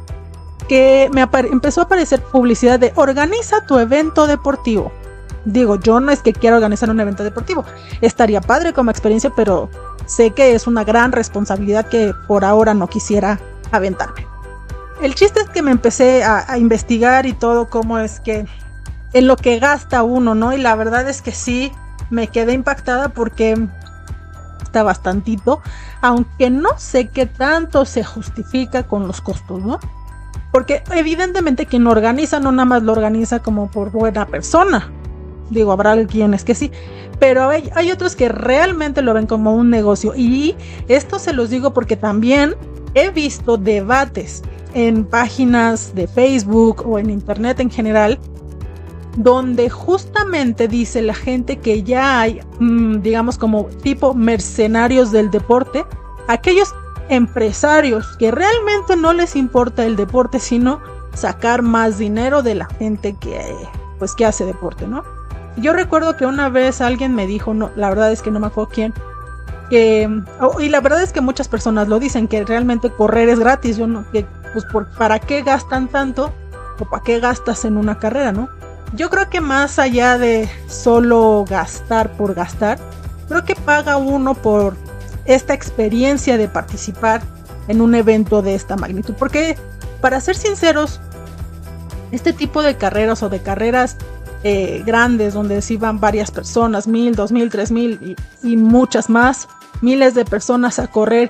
Que 0.68 1.10
me 1.12 1.26
empezó 1.50 1.80
a 1.82 1.84
aparecer 1.84 2.22
publicidad 2.22 2.78
de 2.78 2.92
organiza 2.96 3.66
tu 3.66 3.78
evento 3.78 4.26
deportivo. 4.26 4.92
Digo, 5.44 5.76
yo 5.76 5.98
no 6.00 6.12
es 6.12 6.22
que 6.22 6.32
quiera 6.32 6.56
organizar 6.56 6.88
un 6.90 7.00
evento 7.00 7.24
deportivo. 7.24 7.64
Estaría 8.00 8.40
padre 8.40 8.72
como 8.72 8.90
experiencia, 8.90 9.32
pero 9.34 9.68
sé 10.06 10.30
que 10.30 10.54
es 10.54 10.66
una 10.66 10.84
gran 10.84 11.12
responsabilidad 11.12 11.86
que 11.86 12.14
por 12.28 12.44
ahora 12.44 12.74
no 12.74 12.86
quisiera 12.86 13.40
aventarme 13.72 14.32
el 15.02 15.14
chiste 15.16 15.40
es 15.40 15.48
que 15.48 15.62
me 15.62 15.72
empecé 15.72 16.22
a, 16.22 16.56
investigar 16.58 17.26
y 17.26 17.32
todo, 17.32 17.68
cómo 17.68 17.98
es 17.98 18.20
que 18.20 18.46
en 19.12 19.26
lo 19.26 19.36
que 19.36 19.58
gasta 19.58 20.04
uno, 20.04 20.34
¿no? 20.34 20.52
Y 20.52 20.58
la 20.58 20.76
verdad 20.76 21.08
es 21.08 21.22
que 21.22 21.32
sí, 21.32 21.72
me 22.08 22.28
quedé 22.28 22.52
impactada 22.52 23.08
porque 23.08 23.68
está 24.62 24.84
bastantito, 24.84 25.60
aunque 26.00 26.50
no 26.50 26.78
sé 26.78 27.08
qué 27.08 27.26
tanto 27.26 27.84
se 27.84 28.04
justifica 28.04 28.84
con 28.84 29.08
los 29.08 29.20
costos, 29.20 29.60
¿no? 29.60 29.80
Porque 30.52 30.82
evidentemente 30.92 31.66
quien 31.66 31.86
organiza 31.86 32.38
no 32.38 32.52
nada 32.52 32.66
más 32.66 32.82
lo 32.82 32.92
organiza 32.92 33.40
como 33.42 33.70
por 33.70 33.90
buena 33.90 34.26
persona. 34.26 34.92
Digo, 35.50 35.72
habrá 35.72 36.06
quienes 36.06 36.44
que 36.44 36.54
sí, 36.54 36.70
pero 37.18 37.48
hay, 37.48 37.70
hay 37.74 37.90
otros 37.90 38.14
que 38.14 38.28
realmente 38.28 39.02
lo 39.02 39.14
ven 39.14 39.26
como 39.26 39.54
un 39.54 39.70
negocio. 39.70 40.14
Y 40.14 40.54
esto 40.88 41.18
se 41.18 41.32
los 41.32 41.50
digo 41.50 41.72
porque 41.72 41.96
también 41.96 42.54
he 42.94 43.10
visto 43.10 43.56
debates 43.56 44.42
en 44.74 45.04
páginas 45.04 45.94
de 45.94 46.06
Facebook 46.06 46.82
o 46.86 46.98
en 46.98 47.10
Internet 47.10 47.60
en 47.60 47.70
general, 47.70 48.18
donde 49.16 49.68
justamente 49.68 50.68
dice 50.68 51.02
la 51.02 51.14
gente 51.14 51.58
que 51.58 51.82
ya 51.82 52.20
hay, 52.20 52.40
mm, 52.60 53.02
digamos, 53.02 53.36
como 53.38 53.66
tipo 53.82 54.14
mercenarios 54.14 55.12
del 55.12 55.30
deporte, 55.30 55.84
aquellos 56.28 56.74
empresarios 57.14 58.16
que 58.16 58.30
realmente 58.30 58.96
no 58.96 59.12
les 59.12 59.36
importa 59.36 59.84
el 59.84 59.96
deporte, 59.96 60.38
sino 60.40 60.80
sacar 61.14 61.62
más 61.62 61.98
dinero 61.98 62.42
de 62.42 62.54
la 62.54 62.66
gente 62.66 63.16
que, 63.20 63.54
pues, 63.98 64.14
que 64.14 64.24
hace 64.24 64.44
deporte, 64.44 64.86
¿no? 64.86 65.04
Yo 65.56 65.72
recuerdo 65.72 66.16
que 66.16 66.24
una 66.24 66.48
vez 66.48 66.80
alguien 66.80 67.14
me 67.14 67.26
dijo, 67.26 67.52
no, 67.52 67.70
la 67.76 67.90
verdad 67.90 68.10
es 68.12 68.22
que 68.22 68.30
no 68.30 68.40
me 68.40 68.46
acuerdo 68.46 68.70
quién, 68.72 68.94
que, 69.68 70.22
oh, 70.40 70.60
y 70.60 70.68
la 70.68 70.80
verdad 70.80 71.02
es 71.02 71.12
que 71.12 71.20
muchas 71.20 71.48
personas 71.48 71.88
lo 71.88 71.98
dicen, 71.98 72.28
que 72.28 72.44
realmente 72.44 72.90
correr 72.90 73.28
es 73.28 73.38
gratis, 73.38 73.78
no, 73.78 74.04
que 74.10 74.26
pues 74.52 74.64
por, 74.66 74.88
¿para 74.90 75.18
qué 75.18 75.42
gastan 75.42 75.88
tanto? 75.88 76.32
¿O 76.78 76.84
para 76.86 77.02
qué 77.02 77.20
gastas 77.20 77.64
en 77.64 77.76
una 77.76 77.98
carrera, 77.98 78.32
no? 78.32 78.48
Yo 78.94 79.08
creo 79.08 79.30
que 79.30 79.40
más 79.40 79.78
allá 79.78 80.18
de 80.18 80.48
solo 80.66 81.44
gastar 81.48 82.12
por 82.12 82.34
gastar, 82.34 82.78
creo 83.28 83.44
que 83.44 83.54
paga 83.54 83.96
uno 83.96 84.34
por 84.34 84.76
esta 85.24 85.54
experiencia 85.54 86.36
de 86.36 86.48
participar 86.48 87.22
en 87.68 87.80
un 87.80 87.94
evento 87.94 88.42
de 88.42 88.54
esta 88.54 88.76
magnitud. 88.76 89.14
Porque, 89.18 89.56
para 90.00 90.20
ser 90.20 90.36
sinceros, 90.36 91.00
este 92.10 92.32
tipo 92.32 92.62
de 92.62 92.76
carreras 92.76 93.22
o 93.22 93.28
de 93.28 93.40
carreras 93.40 93.96
eh, 94.44 94.82
grandes 94.84 95.34
donde 95.34 95.62
se 95.62 95.74
iban 95.74 96.00
varias 96.00 96.30
personas, 96.30 96.88
mil, 96.88 97.14
dos 97.14 97.30
mil, 97.30 97.48
tres 97.48 97.70
mil 97.70 98.16
y, 98.42 98.56
muchas 98.56 99.08
más, 99.08 99.48
miles 99.80 100.14
de 100.14 100.24
personas 100.24 100.78
a 100.78 100.88
correr 100.88 101.28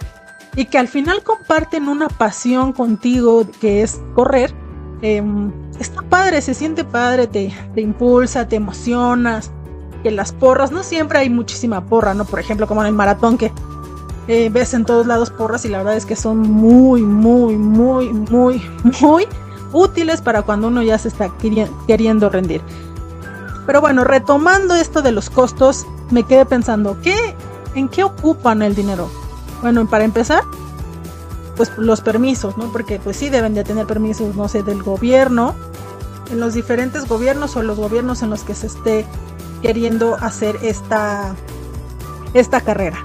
y 0.56 0.64
que 0.66 0.78
al 0.78 0.88
final 0.88 1.22
comparten 1.22 1.88
una 1.88 2.08
pasión 2.08 2.72
contigo 2.72 3.46
que 3.61 3.82
es 3.82 4.00
correr, 4.14 4.54
em, 5.02 5.52
está 5.78 6.02
padre, 6.02 6.40
se 6.40 6.54
siente 6.54 6.84
padre, 6.84 7.26
te, 7.26 7.54
te 7.75 7.80
impulsa, 7.80 8.49
te 8.49 8.56
emocionas, 8.56 9.50
que 10.02 10.11
las 10.11 10.32
porras, 10.32 10.72
no 10.72 10.82
siempre 10.82 11.18
hay 11.18 11.30
muchísima 11.30 11.84
porra, 11.84 12.14
¿no? 12.14 12.25
Por 12.25 12.40
ejemplo, 12.40 12.66
como 12.66 12.82
en 12.82 12.88
el 12.88 12.94
maratón 12.94 13.38
que 13.38 13.52
eh, 14.29 14.50
ves 14.52 14.75
en 14.75 14.85
todos 14.85 15.07
lados 15.07 15.31
porras 15.31 15.64
y 15.64 15.69
la 15.69 15.79
verdad 15.79 15.97
es 15.97 16.07
que 16.07 16.17
son 16.17 16.38
muy, 16.38 17.02
muy, 17.02 17.57
muy, 17.57 18.12
muy, 18.12 18.62
muy 19.00 19.26
útiles 19.73 20.21
para 20.21 20.43
cuando 20.43 20.69
uno 20.69 20.83
ya 20.83 20.99
se 20.99 21.09
está 21.09 21.31
queriendo 21.87 22.31
rendir. 22.31 22.61
Pero 23.67 23.81
bueno, 23.81 24.05
retomando 24.05 24.75
esto 24.75 25.02
de 25.02 25.12
los 25.12 25.31
costos, 25.31 25.87
me 26.11 26.25
quedé 26.25 26.45
pensando, 26.45 26.97
¿qué, 27.02 27.35
¿en 27.75 27.88
qué 27.88 28.05
ocupan 28.05 28.62
el 28.62 28.75
dinero? 28.75 29.09
Bueno, 29.61 29.87
para 29.87 30.05
empezar, 30.05 30.43
pues 31.57 31.71
los 31.76 32.00
permisos, 32.00 32.57
¿no? 32.59 32.71
Porque 32.73 32.99
pues 32.99 33.17
sí 33.17 33.29
deben 33.29 33.55
de 33.55 33.64
tener 33.64 33.87
permisos, 33.87 34.35
no 34.35 34.49
sé, 34.49 34.62
del 34.62 34.83
gobierno, 34.83 35.55
en 36.31 36.41
los 36.41 36.55
diferentes 36.55 37.07
gobiernos 37.07 37.57
o 37.57 37.62
los 37.62 37.79
gobiernos 37.79 38.23
en 38.23 38.31
los 38.31 38.43
que 38.43 38.55
se 38.55 38.67
esté 38.67 39.07
queriendo 39.62 40.17
hacer 40.17 40.59
esta, 40.62 41.35
esta 42.35 42.61
carrera. 42.61 43.02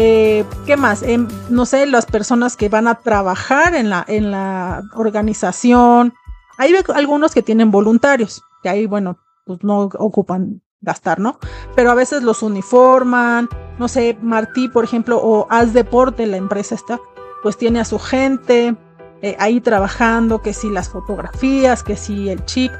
Eh, 0.00 0.44
¿Qué 0.64 0.76
más? 0.76 1.02
Em, 1.02 1.26
no 1.50 1.66
sé, 1.66 1.84
las 1.84 2.06
personas 2.06 2.56
que 2.56 2.68
van 2.68 2.86
a 2.86 3.00
trabajar 3.00 3.74
en 3.74 3.90
la, 3.90 4.04
en 4.06 4.30
la 4.30 4.84
organización. 4.94 6.14
Hay 6.56 6.72
algunos 6.94 7.34
que 7.34 7.42
tienen 7.42 7.72
voluntarios, 7.72 8.44
que 8.62 8.68
ahí, 8.68 8.86
bueno, 8.86 9.18
pues 9.44 9.64
no 9.64 9.90
ocupan 9.98 10.62
gastar, 10.82 11.18
¿no? 11.18 11.40
Pero 11.74 11.90
a 11.90 11.94
veces 11.94 12.22
los 12.22 12.44
uniforman, 12.44 13.48
no 13.80 13.88
sé, 13.88 14.16
Martí, 14.22 14.68
por 14.68 14.84
ejemplo, 14.84 15.18
o 15.20 15.48
Haz 15.50 15.72
Deporte, 15.72 16.28
la 16.28 16.36
empresa 16.36 16.76
está, 16.76 17.00
pues 17.42 17.56
tiene 17.56 17.80
a 17.80 17.84
su 17.84 17.98
gente 17.98 18.76
eh, 19.20 19.34
ahí 19.40 19.60
trabajando, 19.60 20.42
que 20.42 20.54
si 20.54 20.70
las 20.70 20.88
fotografías, 20.90 21.82
que 21.82 21.96
si 21.96 22.28
el 22.28 22.44
chip. 22.44 22.70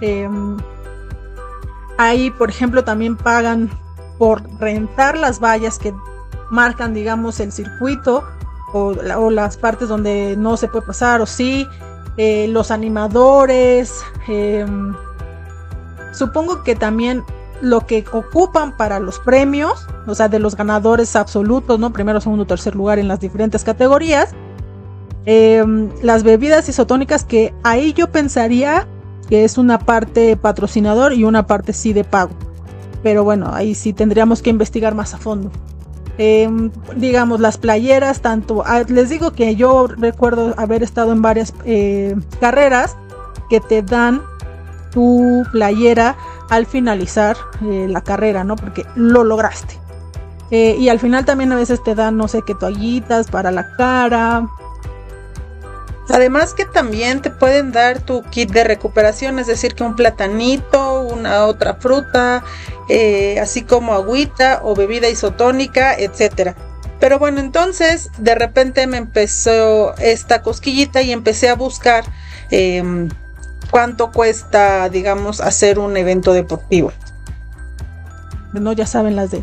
Em, 0.00 0.56
ahí, 1.98 2.30
por 2.30 2.50
ejemplo, 2.50 2.84
también 2.84 3.16
pagan 3.16 3.68
por 4.16 4.44
rentar 4.60 5.18
las 5.18 5.40
vallas 5.40 5.80
que 5.80 5.92
marcan, 6.52 6.92
digamos, 6.94 7.40
el 7.40 7.50
circuito 7.50 8.22
o, 8.72 8.92
las 9.30 9.56
partes 9.56 9.88
donde 9.88 10.36
no 10.38 10.56
se 10.56 10.68
puede 10.68 10.86
pasar 10.86 11.20
o 11.20 11.26
sí, 11.26 11.66
eh, 12.16 12.46
los 12.48 12.70
animadores, 12.70 14.00
em, 14.28 14.94
supongo 16.12 16.62
que 16.62 16.74
también 16.74 17.24
lo 17.62 17.86
que 17.86 18.04
ocupan 18.12 18.76
para 18.76 18.98
los 18.98 19.18
premios, 19.18 19.86
o 20.06 20.14
sea, 20.14 20.28
de 20.28 20.38
los 20.38 20.56
ganadores 20.56 21.16
absolutos, 21.16 21.78
¿no? 21.78 21.92
Primero, 21.92 22.20
segundo, 22.20 22.44
tercer 22.44 22.74
lugar 22.74 22.98
en 22.98 23.08
las 23.08 23.20
diferentes 23.20 23.64
categorías. 23.64 24.34
Em, 25.24 25.88
las 26.02 26.22
bebidas 26.22 26.68
isotónicas 26.68 27.24
que 27.24 27.54
ahí 27.62 27.92
yo 27.92 28.10
pensaría 28.10 28.88
que 29.28 29.44
es 29.44 29.56
una 29.56 29.78
parte 29.78 30.36
patrocinador 30.36 31.12
y 31.14 31.24
una 31.24 31.46
parte 31.46 31.72
sí 31.72 31.92
de 31.92 32.04
pago. 32.04 32.32
Pero 33.02 33.24
bueno, 33.24 33.50
ahí 33.52 33.74
sí 33.74 33.92
tendríamos 33.92 34.42
que 34.42 34.50
investigar 34.50 34.94
más 34.94 35.14
a 35.14 35.18
fondo. 35.18 35.50
Em, 36.18 36.70
digamos, 36.96 37.40
las 37.40 37.56
playeras, 37.56 38.20
tanto, 38.20 38.62
ah, 38.66 38.82
les 38.86 39.08
digo 39.08 39.32
que 39.32 39.56
yo 39.56 39.86
recuerdo 39.86 40.54
haber 40.58 40.82
estado 40.82 41.12
en 41.12 41.22
varias 41.22 41.54
eh, 41.64 42.14
carreras 42.38 42.96
que 43.48 43.60
te 43.60 43.82
dan 43.82 44.22
tu 44.90 45.42
playera 45.52 46.16
al 46.50 46.66
finalizar 46.66 47.36
eh, 47.62 47.86
la 47.88 48.02
carrera, 48.02 48.44
¿no? 48.44 48.56
Porque 48.56 48.84
lo 48.94 49.24
lograste. 49.24 49.78
Eh, 50.50 50.76
y 50.78 50.90
al 50.90 51.00
final 51.00 51.24
también 51.24 51.50
a 51.50 51.56
veces 51.56 51.82
te 51.82 51.94
dan, 51.94 52.18
no 52.18 52.28
sé 52.28 52.42
qué 52.46 52.54
toallitas 52.54 53.30
para 53.30 53.50
la 53.50 53.74
cara. 53.76 54.46
Además 56.10 56.52
que 56.52 56.66
también 56.66 57.22
te 57.22 57.30
pueden 57.30 57.72
dar 57.72 58.00
tu 58.00 58.22
kit 58.24 58.50
de 58.50 58.64
recuperación, 58.64 59.38
es 59.38 59.46
decir, 59.46 59.74
que 59.74 59.82
un 59.82 59.96
platanito, 59.96 61.00
una 61.00 61.46
otra 61.46 61.76
fruta, 61.76 62.44
eh, 62.94 63.40
así 63.40 63.62
como 63.62 63.94
agüita 63.94 64.60
o 64.62 64.74
bebida 64.74 65.08
isotónica, 65.08 65.94
etcétera. 65.94 66.54
Pero 67.00 67.18
bueno, 67.18 67.40
entonces 67.40 68.10
de 68.18 68.34
repente 68.34 68.86
me 68.86 68.98
empezó 68.98 69.96
esta 69.96 70.42
cosquillita 70.42 71.00
y 71.00 71.10
empecé 71.10 71.48
a 71.48 71.54
buscar 71.54 72.04
em, 72.50 73.08
cuánto 73.70 74.12
cuesta, 74.12 74.90
digamos, 74.90 75.40
hacer 75.40 75.78
un 75.78 75.96
evento 75.96 76.34
deportivo. 76.34 76.92
No, 78.52 78.74
ya 78.74 78.84
saben 78.84 79.16
las 79.16 79.30
de. 79.30 79.42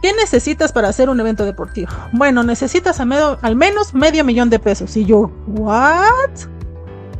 ¿Qué 0.00 0.12
necesitas 0.12 0.70
para 0.70 0.86
hacer 0.86 1.10
un 1.10 1.18
evento 1.18 1.44
deportivo? 1.44 1.90
Bueno, 2.12 2.44
necesitas 2.44 3.00
al 3.00 3.56
menos 3.56 3.94
medio 3.94 4.22
millón 4.22 4.48
de 4.48 4.60
pesos. 4.60 4.96
Y 4.96 5.06
yo, 5.06 5.32
¿what? 5.48 6.30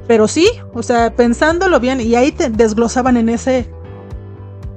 Pero 0.06 0.28
sí, 0.28 0.48
o 0.74 0.84
sea, 0.84 1.12
pensándolo 1.16 1.80
bien, 1.80 2.00
y 2.00 2.14
ahí 2.14 2.30
te 2.30 2.50
desglosaban 2.50 3.16
en 3.16 3.30
ese 3.30 3.68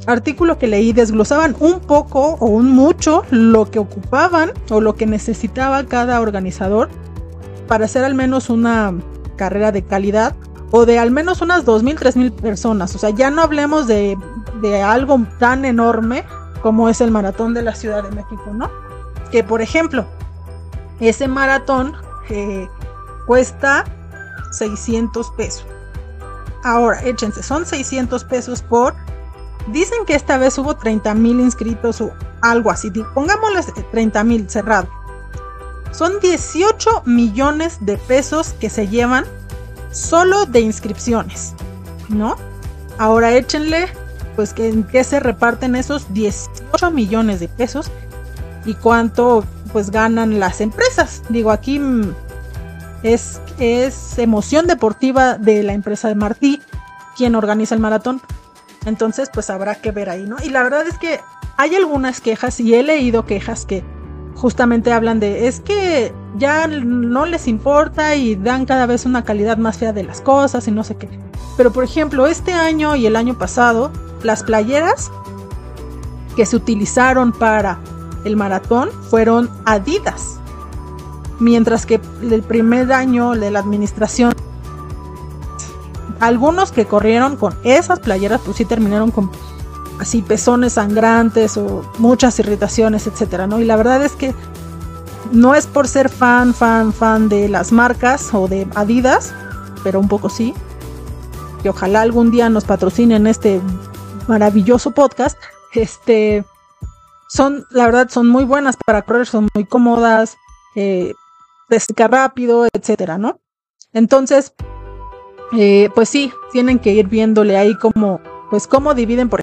artículo 0.06 0.58
que 0.58 0.68
leí, 0.68 0.94
desglosaban 0.94 1.56
un 1.60 1.80
poco 1.80 2.36
o 2.40 2.46
un 2.48 2.72
mucho 2.72 3.24
lo 3.30 3.70
que 3.70 3.80
ocupaban 3.80 4.52
o 4.70 4.82
lo 4.82 4.96
que 4.96 5.06
necesitaba 5.06 5.84
cada 5.86 6.22
organizador 6.22 6.90
para 7.68 7.86
hacer 7.86 8.04
al 8.04 8.16
menos 8.16 8.50
una 8.50 8.94
carrera 9.36 9.72
de 9.72 9.84
calidad 9.84 10.36
o 10.72 10.86
de 10.86 11.00
al 11.00 11.12
menos 11.12 11.42
unas 11.42 11.66
2.000, 11.66 11.98
3.000 11.98 12.32
personas. 12.34 12.96
O 12.96 13.00
sea, 13.00 13.10
ya 13.10 13.30
no 13.30 13.42
hablemos 13.42 13.88
de, 13.88 14.18
algo 14.84 15.20
tan 15.40 15.66
enorme 15.66 16.24
como 16.62 16.90
es 16.90 17.02
el 17.02 17.12
maratón 17.12 17.54
de 17.54 17.62
la 17.62 17.74
Ciudad 17.76 18.04
de 18.04 18.12
México, 18.12 18.52
¿no? 18.54 18.70
Que 19.32 19.44
por 19.44 19.62
ejemplo, 19.62 20.06
ese 21.00 21.28
maratón 21.28 21.94
eh, 22.30 22.68
cuesta 23.26 23.86
600 24.52 25.32
pesos. 25.32 25.66
Ahora, 26.64 27.02
échense, 27.04 27.42
son 27.42 27.66
600 27.66 28.24
pesos 28.26 28.62
por... 28.62 28.94
Dicen 29.68 30.06
que 30.06 30.16
esta 30.16 30.38
vez 30.38 30.58
hubo 30.58 30.76
30 30.76 31.14
mil 31.16 31.40
inscritos 31.40 32.02
o 32.02 32.12
algo 32.42 32.72
así. 32.72 32.92
Pongámosles 33.14 33.68
30 33.92 34.24
mil 34.24 34.50
cerrado. 34.50 34.88
Son 35.92 36.20
18 36.20 37.04
millones 37.06 37.78
de 37.82 37.98
pesos 37.98 38.54
que 38.60 38.70
se 38.70 38.88
llevan 38.88 39.26
solo 39.92 40.46
de 40.46 40.62
inscripciones, 40.62 41.54
¿no? 42.10 42.36
Ahora 42.98 43.32
échenle, 43.34 43.88
pues, 44.36 44.54
que, 44.54 44.70
en 44.70 44.84
qué 44.84 45.04
se 45.04 45.20
reparten 45.20 45.76
esos 45.76 46.14
18 46.14 46.92
millones 46.92 47.40
de 47.40 47.48
pesos 47.48 47.90
y 48.66 48.76
cuánto, 48.76 49.44
pues, 49.72 49.90
ganan 49.90 50.40
las 50.40 50.62
empresas. 50.62 51.24
Digo, 51.30 51.50
aquí 51.50 51.80
mm, 51.80 52.14
es, 53.04 53.42
es 53.58 54.20
emoción 54.20 54.68
deportiva 54.68 55.36
de 55.36 55.64
la 55.64 55.74
empresa 55.74 56.08
de 56.08 56.16
Martí 56.16 56.62
quien 57.20 57.36
organiza 57.36 57.76
el 57.76 57.82
maratón. 57.82 58.22
Entonces, 58.86 59.30
pues 59.34 59.50
habrá 59.50 59.76
que 59.76 59.92
ver 59.92 60.10
ahí, 60.10 60.24
¿no? 60.24 60.38
Y 60.44 60.50
la 60.50 60.64
verdad 60.64 60.88
es 60.88 60.98
que 60.98 61.20
hay 61.58 61.76
algunas 61.76 62.22
quejas 62.22 62.60
y 62.60 62.74
he 62.74 62.84
leído 62.84 63.26
quejas 63.26 63.66
que 63.66 63.84
justamente 64.36 64.94
hablan 64.94 65.20
de 65.20 65.48
es 65.48 65.60
que 65.60 66.14
ya 66.38 66.66
no 66.68 67.26
les 67.26 67.48
importa 67.48 68.16
y 68.16 68.36
dan 68.36 68.66
cada 68.66 68.86
vez 68.86 69.06
una 69.06 69.26
calidad 69.26 69.58
más 69.58 69.78
fea 69.78 69.92
de 69.92 70.04
las 70.04 70.22
cosas 70.22 70.68
y 70.68 70.72
no 70.72 70.84
sé 70.84 70.96
qué. 70.96 71.10
Pero 71.58 71.74
por 71.74 71.84
ejemplo, 71.84 72.26
este 72.26 72.54
año 72.54 72.96
y 72.96 73.06
el 73.06 73.18
año 73.18 73.38
pasado, 73.38 73.92
las 74.24 74.44
playeras 74.44 75.12
que 76.38 76.46
se 76.46 76.56
utilizaron 76.56 77.34
para 77.34 77.80
el 78.24 78.38
maratón 78.38 78.90
fueron 79.10 79.50
Adidas. 79.66 80.38
Mientras 81.40 81.86
que 81.86 82.00
el 82.22 82.44
primer 82.44 82.92
año 82.94 83.32
de 83.32 83.52
la 83.52 83.60
administración, 83.60 84.34
algunos 86.20 86.72
que 86.72 86.86
corrieron 86.86 87.36
con 87.36 87.56
esas 87.64 88.00
playeras, 88.00 88.42
pues 88.44 88.58
sí 88.58 88.66
terminaron 88.66 89.12
con 89.12 89.32
así 90.00 90.22
pezones 90.22 90.74
sangrantes 90.74 91.58
o 91.58 91.84
muchas 91.98 92.40
irritaciones, 92.40 93.08
etcétera, 93.08 93.48
¿no? 93.48 93.60
Y 93.60 93.66
la 93.66 93.76
verdad 93.76 94.04
es 94.04 94.14
que 94.14 94.34
no 95.32 95.56
es 95.56 95.68
por 95.68 95.88
ser 95.88 96.10
fan, 96.10 96.54
fan, 96.54 96.94
fan 96.94 97.30
de 97.30 97.50
las 97.50 97.72
marcas 97.72 98.34
o 98.34 98.48
de 98.48 98.68
Adidas, 98.76 99.34
pero 99.84 100.00
un 100.00 100.08
poco 100.08 100.30
sí. 100.30 100.54
Que 101.62 101.70
ojalá 101.70 102.02
algún 102.02 102.32
día 102.32 102.50
nos 102.50 102.64
patrocinen 102.64 103.28
este 103.28 103.62
maravilloso 104.28 104.92
podcast. 104.92 105.38
Este 105.74 106.46
son, 107.30 107.66
la 107.70 107.86
verdad, 107.86 108.10
son 108.10 108.28
muy 108.28 108.44
buenas 108.44 108.76
para 108.86 109.02
correr, 109.04 109.28
son 109.28 109.50
muy 109.54 109.66
cómodas, 109.66 110.38
eh, 110.76 111.14
rápido, 111.98 112.68
etcétera, 112.74 113.18
¿no? 113.18 113.40
Entonces, 113.94 114.54
eh, 115.54 115.90
pues 115.96 116.10
sí, 116.10 116.32
tienen 116.52 116.80
que 116.80 116.94
ir 116.94 117.08
viéndole 117.08 117.58
ahí 117.58 117.76
como, 117.76 118.20
pues 118.50 118.68
cómo 118.68 118.94
dividen 118.94 119.30
por 119.30 119.42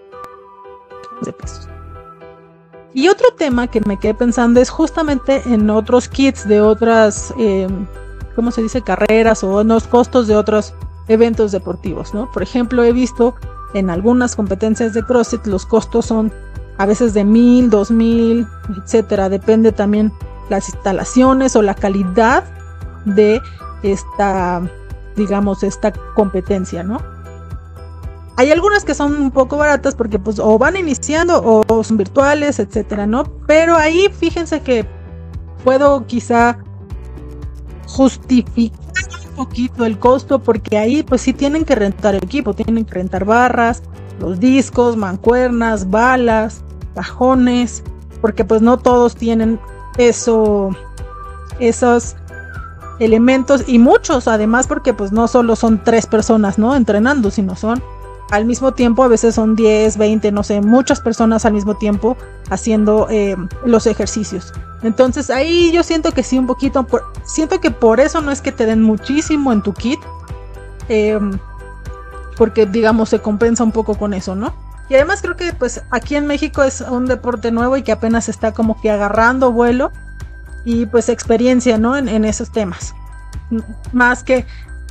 de. 1.23 1.35
Y 2.95 3.09
otro 3.09 3.29
tema 3.37 3.67
que 3.67 3.81
me 3.87 3.99
quedé 3.99 4.15
pensando 4.15 4.61
es 4.61 4.71
justamente 4.71 5.43
en 5.45 5.69
otros 5.69 6.09
kits 6.09 6.49
de 6.49 6.63
otras, 6.63 7.35
eh, 7.39 7.69
¿cómo 8.35 8.51
se 8.51 8.63
dice? 8.63 8.81
Carreras 8.81 9.45
o 9.45 9.61
en 9.61 9.69
los 9.69 9.87
costos 9.87 10.27
de 10.27 10.37
otros 10.37 10.73
eventos 11.09 11.53
deportivos, 11.53 12.15
¿no? 12.15 12.31
Por 12.33 12.43
ejemplo, 12.43 12.83
he 12.85 12.93
visto 12.93 13.35
en 13.75 13.91
algunas 13.91 14.35
competencias 14.35 14.95
de 14.95 15.03
CrossFit 15.03 15.47
los 15.47 15.67
costos 15.67 16.07
son 16.07 16.33
a 16.79 16.87
veces 16.87 17.13
de 17.15 17.25
mil, 17.25 17.69
dos 17.69 17.91
mil, 17.91 18.47
etcétera. 18.83 19.29
Depende 19.29 19.73
también 19.73 20.13
las 20.49 20.69
instalaciones 20.69 21.55
o 21.57 21.63
la 21.63 21.75
calidad 21.75 22.45
de 23.05 23.41
esta, 23.83 24.63
digamos, 25.17 25.63
esta 25.63 25.93
competencia, 26.15 26.83
¿no? 26.83 26.99
Hay 28.37 28.51
algunas 28.51 28.85
que 28.85 28.95
son 28.95 29.15
un 29.15 29.31
poco 29.31 29.57
baratas 29.57 29.95
porque 29.95 30.19
pues 30.19 30.39
o 30.39 30.59
van 30.59 30.77
iniciando 30.77 31.43
o 31.43 31.83
son 31.83 31.97
virtuales, 31.97 32.59
etcétera, 32.59 33.07
¿no? 33.07 33.25
Pero 33.47 33.77
ahí 33.77 34.09
fíjense 34.13 34.61
que 34.61 34.87
puedo 35.65 36.07
quizá 36.07 36.59
justificar 37.87 38.79
un 39.31 39.37
poquito 39.37 39.85
el 39.85 39.99
costo 39.99 40.39
porque 40.39 40.77
ahí 40.77 41.03
pues 41.03 41.23
sí 41.23 41.33
tienen 41.33 41.65
que 41.65 41.75
rentar 41.75 42.15
equipo, 42.15 42.55
tienen 42.55 42.85
que 42.85 42.95
rentar 42.95 43.25
barras, 43.25 43.83
los 44.21 44.39
discos, 44.39 44.97
mancuernas, 44.97 45.91
balas, 45.91 46.63
cajones, 46.95 47.83
porque 48.21 48.45
pues 48.45 48.63
no 48.63 48.79
todos 48.79 49.17
tienen 49.17 49.59
eso, 49.99 50.71
esos 51.59 52.17
elementos 52.99 53.65
y 53.67 53.79
muchos 53.79 54.29
además 54.29 54.67
porque 54.67 54.95
pues 54.95 55.13
no 55.13 55.29
solo 55.29 55.57
son 55.57 55.83
tres 55.83 56.07
personas, 56.07 56.59
¿no? 56.59 56.75
Entrenando, 56.75 57.31
sino 57.31 57.57
son 57.57 57.83
al 58.31 58.45
mismo 58.45 58.73
tiempo, 58.73 59.05
a 59.05 59.09
veces 59.09 59.35
son 59.35 59.55
10, 59.55 59.99
20, 59.99 60.33
no 60.33 60.43
sé, 60.43 60.61
muchas 60.61 61.01
personas 61.01 61.45
al 61.45 61.53
mismo 61.53 61.77
tiempo 61.77 62.17
haciendo 62.51 63.07
eh, 63.11 63.37
los 63.65 63.87
ejercicios. 63.87 64.53
Entonces 64.83 65.31
ahí 65.31 65.71
yo 65.73 65.83
siento 65.83 66.13
que 66.13 66.23
sí 66.23 66.39
un 66.39 66.47
poquito, 66.47 66.87
siento 67.25 67.61
que 67.61 67.71
por 67.71 68.01
eso 68.01 68.21
no 68.21 68.33
es 68.33 68.41
que 68.41 68.53
te 68.53 68.67
den 68.67 68.83
muchísimo 68.83 69.53
en 69.53 69.63
tu 69.63 69.73
kit, 69.73 70.01
em, 70.89 71.39
porque 72.37 72.67
digamos 72.67 73.11
se 73.11 73.21
compensa 73.21 73.65
un 73.65 73.73
poco 73.73 73.97
con 73.97 74.13
eso, 74.13 74.35
¿no? 74.35 74.53
Y 74.89 74.95
además 74.95 75.21
creo 75.23 75.37
que 75.37 75.53
pues 75.53 75.83
aquí 75.91 76.17
en 76.17 76.27
México 76.27 76.63
es 76.63 76.81
un 76.81 77.07
deporte 77.07 77.51
nuevo 77.51 77.77
y 77.77 77.83
que 77.83 77.93
apenas 77.93 78.29
está 78.29 78.53
como 78.53 78.81
que 78.81 78.91
agarrando 78.91 79.51
vuelo 79.51 79.91
y 80.67 80.85
pues 80.85 81.09
experiencia, 81.09 81.79
¿no? 81.79 81.97
En, 81.97 82.25
esos 82.25 82.51
temas. 82.51 82.95
Más 83.93 84.25
que 84.25 84.45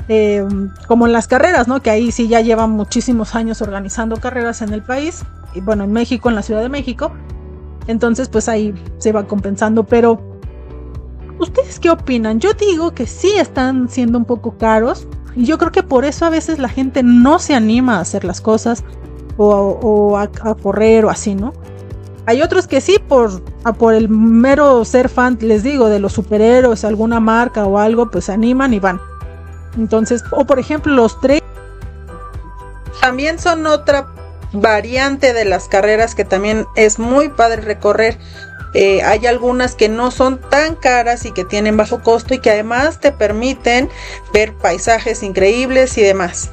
eh, 0.08 0.44
como 0.88 1.06
en 1.06 1.12
las 1.12 1.28
carreras, 1.28 1.68
¿no? 1.68 1.82
Que 1.82 1.90
ahí 1.90 2.12
sí 2.12 2.30
ya 2.30 2.40
llevan 2.40 2.72
muchísimos 2.72 3.36
años 3.36 3.62
organizando 3.62 4.16
carreras 4.16 4.62
en 4.62 4.74
el 4.74 4.82
país, 4.82 5.24
y 5.54 5.60
bueno, 5.60 5.84
en 5.84 5.92
México, 5.92 6.30
en 6.30 6.36
la 6.36 6.44
Ciudad 6.44 6.62
de 6.62 6.70
México. 6.70 7.12
Entonces, 7.88 8.30
pues 8.30 8.48
ahí 8.48 8.74
se 9.00 9.12
va 9.12 9.28
compensando, 9.28 9.84
pero 9.84 10.20
¿ustedes 11.40 11.80
qué 11.80 11.90
opinan? 11.90 12.40
Yo 12.40 12.54
digo 12.54 12.94
que 12.94 13.06
sí 13.06 13.34
están 13.38 13.90
siendo 13.90 14.18
un 14.18 14.26
poco 14.26 14.58
caros, 14.58 15.06
y 15.36 15.44
yo 15.44 15.58
creo 15.58 15.74
que 15.74 15.84
por 15.84 16.06
eso 16.06 16.26
a 16.26 16.30
veces 16.30 16.58
la 16.58 16.70
gente 16.70 17.04
no 17.04 17.38
se 17.38 17.54
anima 17.54 17.98
a 17.98 18.00
hacer 18.00 18.24
las 18.24 18.40
cosas 18.40 18.86
o, 19.36 20.18
a, 20.18 20.28
correr 20.56 21.04
o 21.04 21.10
así, 21.10 21.36
¿no? 21.36 21.52
Hay 22.28 22.42
otros 22.42 22.68
que 22.68 22.82
sí, 22.82 23.00
por, 23.08 23.44
por 23.78 23.94
el 23.94 24.10
mero 24.10 24.84
ser 24.84 25.10
fan, 25.10 25.38
les 25.42 25.62
digo, 25.64 25.90
de 25.90 26.00
los 26.00 26.14
superhéroes, 26.14 26.84
alguna 26.84 27.20
marca 27.20 27.66
o 27.66 27.78
algo, 27.78 28.10
pues 28.10 28.30
animan 28.30 28.74
y 28.74 28.80
van. 28.80 29.00
Entonces, 29.78 30.24
o 30.32 30.46
por 30.46 30.60
ejemplo, 30.60 30.94
los 30.94 31.20
tres 31.22 31.42
también 33.02 33.38
son 33.38 33.68
otra 33.68 34.08
variante 34.52 35.34
de 35.34 35.46
las 35.46 35.68
carreras 35.68 36.16
que 36.16 36.26
también 36.26 36.66
es 36.76 36.98
muy 36.98 37.30
padre 37.30 37.62
recorrer. 37.62 38.18
Eh, 38.74 39.04
hay 39.04 39.26
algunas 39.28 39.76
que 39.76 39.88
no 39.88 40.12
son 40.12 40.40
tan 40.40 40.76
caras 40.76 41.26
y 41.26 41.32
que 41.32 41.46
tienen 41.46 41.78
bajo 41.78 42.02
costo 42.02 42.34
y 42.34 42.40
que 42.40 42.52
además 42.52 43.00
te 43.00 43.12
permiten 43.12 43.90
ver 44.34 44.54
paisajes 44.54 45.24
increíbles 45.24 45.98
y 45.98 46.02
demás. 46.02 46.50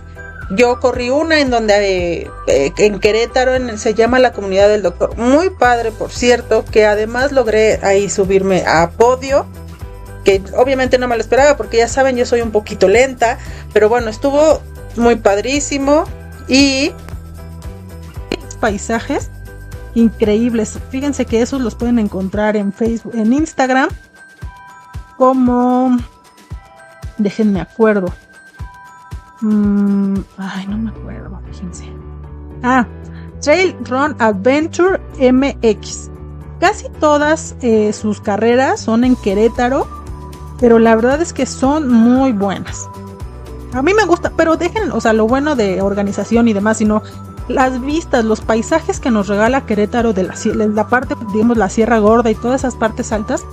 Yo 0.54 0.80
corrí 0.80 1.10
una 1.10 1.40
en 1.40 1.50
donde 1.50 2.30
eh, 2.46 2.72
en 2.76 3.00
Querétaro 3.00 3.52
se 3.78 3.94
llama 3.94 4.18
la 4.18 4.32
comunidad 4.32 4.68
del 4.68 4.82
doctor. 4.82 5.16
Muy 5.16 5.50
padre, 5.50 5.92
por 5.92 6.10
cierto, 6.10 6.64
que 6.64 6.84
además 6.84 7.32
logré 7.32 7.78
ahí 7.82 8.10
subirme 8.10 8.64
a 8.66 8.90
podio 8.90 9.46
que 10.24 10.42
obviamente 10.56 10.98
no 10.98 11.08
me 11.08 11.16
lo 11.16 11.20
esperaba 11.20 11.56
porque 11.56 11.78
ya 11.78 11.88
saben, 11.88 12.16
yo 12.16 12.26
soy 12.26 12.40
un 12.42 12.52
poquito 12.52 12.88
lenta, 12.88 13.38
pero 13.72 13.88
bueno, 13.88 14.08
estuvo 14.08 14.60
muy 14.96 15.16
padrísimo 15.16 16.04
y 16.48 16.92
paisajes 18.60 19.30
increíbles. 19.94 20.78
Fíjense 20.90 21.24
que 21.24 21.42
esos 21.42 21.60
los 21.60 21.74
pueden 21.74 21.98
encontrar 21.98 22.56
en 22.56 22.72
Facebook, 22.72 23.14
en 23.16 23.32
Instagram, 23.32 23.88
como 25.16 25.98
déjenme 27.18 27.60
acuerdo. 27.60 28.12
Mm, 29.42 30.16
ay, 30.38 30.66
no 30.68 30.78
me 30.78 30.90
acuerdo, 30.90 31.40
fíjense. 31.50 31.92
Ah, 32.62 32.86
Trail 33.40 33.76
Run 33.88 34.16
Adventure 34.18 35.00
MX. 35.18 36.10
Casi 36.60 36.88
todas 37.00 37.56
eh, 37.60 37.92
sus 37.92 38.20
carreras 38.20 38.80
son 38.80 39.04
en 39.04 39.16
Querétaro 39.16 39.86
pero 40.62 40.78
la 40.78 40.94
verdad 40.94 41.20
es 41.20 41.32
que 41.32 41.44
son 41.44 41.88
muy 41.88 42.30
buenas. 42.30 42.88
A 43.72 43.82
mí 43.82 43.94
me 43.94 44.04
gusta, 44.04 44.32
pero 44.36 44.56
dejen, 44.56 44.92
o 44.92 45.00
sea, 45.00 45.12
lo 45.12 45.26
bueno 45.26 45.56
de 45.56 45.82
organización 45.82 46.46
y 46.46 46.52
demás, 46.52 46.76
sino 46.76 47.02
las 47.48 47.80
vistas, 47.80 48.24
los 48.24 48.42
paisajes 48.42 49.00
que 49.00 49.10
nos 49.10 49.26
regala 49.26 49.66
Querétaro 49.66 50.12
de 50.12 50.22
la, 50.22 50.34
la 50.68 50.86
parte, 50.86 51.16
digamos, 51.32 51.56
la 51.56 51.68
Sierra 51.68 51.98
Gorda 51.98 52.30
y 52.30 52.36
todas 52.36 52.60
esas 52.60 52.76
partes 52.76 53.10
altas, 53.10 53.44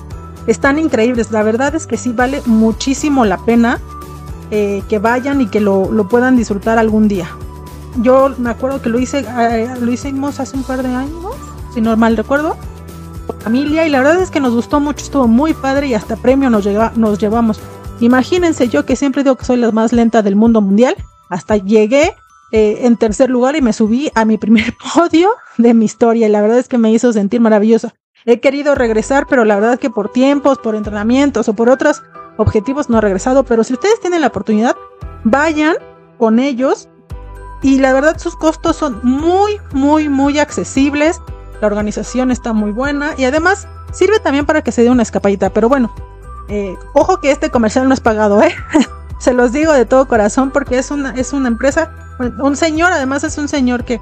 están 0.46 0.78
increíbles. 0.78 1.32
La 1.32 1.42
verdad 1.42 1.74
es 1.74 1.88
que 1.88 1.98
sí 1.98 2.14
vale 2.14 2.44
muchísimo 2.46 3.26
la 3.26 3.40
pena 3.40 3.80
eh, 4.52 4.84
que 4.90 5.00
vayan 5.00 5.42
y 5.42 5.48
que 5.48 5.60
lo, 5.60 5.92
lo, 5.92 6.08
puedan 6.08 6.36
disfrutar 6.36 6.78
algún 6.78 7.08
día. 7.08 7.30
Yo 8.02 8.34
me 8.38 8.50
acuerdo 8.50 8.82
que 8.82 8.90
lo 8.90 9.00
hice, 9.00 9.26
eh, 9.28 9.74
lo 9.80 9.92
hicimos 9.92 10.40
hace 10.40 10.58
un 10.58 10.64
par 10.64 10.84
de 10.84 10.90
años, 10.90 11.34
si 11.74 11.82
no 11.82 11.96
mal 11.98 12.18
recuerdo 12.18 12.58
familia 13.40 13.86
y 13.86 13.90
la 13.90 14.00
verdad 14.00 14.22
es 14.22 14.32
que 14.32 14.40
nos 14.40 14.54
gustó 14.54 14.80
mucho, 14.80 15.04
estuvo 15.04 15.28
muy 15.28 15.54
padre 15.54 15.88
y 15.88 15.94
hasta 15.94 16.16
premio 16.16 16.50
nos, 16.50 16.66
nos 16.96 17.20
llevamos. 17.20 17.60
Imagínense 18.00 18.70
yo 18.70 18.86
que 18.86 18.96
siempre 18.96 19.24
digo 19.24 19.36
que 19.36 19.46
soy 19.46 19.58
la 19.58 19.72
más 19.72 19.94
lenta 19.94 20.22
del 20.22 20.36
mundo 20.36 20.62
mundial, 20.62 20.96
hasta 21.30 21.58
llegué 21.58 22.16
eh, 22.52 22.80
en 22.82 22.98
tercer 22.98 23.30
lugar 23.30 23.56
y 23.56 23.62
me 23.62 23.74
subí 23.74 24.12
a 24.16 24.26
mi 24.26 24.38
primer 24.38 24.74
podio 24.96 25.32
de 25.58 25.74
mi 25.74 25.86
historia 25.86 26.28
y 26.28 26.32
la 26.32 26.42
verdad 26.42 26.60
es 26.60 26.68
que 26.68 26.78
me 26.78 26.92
hizo 26.92 27.12
sentir 27.14 27.42
maravilloso. 27.42 27.92
He 28.26 28.40
querido 28.40 28.76
regresar, 28.76 29.28
pero 29.30 29.46
la 29.46 29.56
verdad 29.56 29.74
es 29.74 29.80
que 29.80 29.90
por 29.90 30.12
tiempos, 30.12 30.58
por 30.58 30.76
entrenamientos 30.76 31.48
o 31.48 31.54
por 31.54 31.70
otros 31.70 32.04
objetivos 32.40 32.90
no 32.90 32.98
he 32.98 33.02
regresado, 33.02 33.44
pero 33.44 33.64
si 33.64 33.74
ustedes 33.74 34.00
tienen 34.00 34.22
la 34.22 34.28
oportunidad, 34.28 34.76
vayan 35.24 35.76
con 36.18 36.40
ellos 36.40 36.90
y 37.62 37.80
la 37.80 37.94
verdad 37.94 38.18
sus 38.18 38.36
costos 38.36 38.76
son 38.76 39.00
muy, 39.04 39.60
muy, 39.72 40.10
muy 40.10 40.40
accesibles 40.40 41.22
la 41.62 41.68
organización 41.68 42.32
está 42.32 42.54
muy 42.54 42.72
buena 42.72 43.14
y 43.18 43.26
además 43.26 43.68
sirve 43.92 44.20
también 44.20 44.46
para 44.46 44.62
que 44.62 44.72
se 44.72 44.84
dé 44.84 44.90
una 44.90 45.04
escapadita. 45.04 45.50
Pero 45.50 45.70
bueno, 45.70 45.94
eh, 46.48 46.76
ojo 46.94 47.20
que 47.20 47.32
este 47.32 47.50
comercial 47.50 47.88
no 47.88 47.94
es 47.94 48.00
pagado, 48.00 48.42
¿eh? 48.42 48.56
se 49.20 49.34
los 49.34 49.52
digo 49.52 49.74
de 49.74 49.86
todo 49.86 50.08
corazón 50.08 50.52
porque 50.52 50.78
es 50.78 50.92
una, 50.92 51.12
es 51.12 51.34
una 51.34 51.50
empresa, 51.50 51.92
un 52.40 52.56
señor, 52.56 52.92
además 52.92 53.24
es 53.24 53.38
un 53.38 53.48
señor 53.48 53.84
que, 53.84 54.00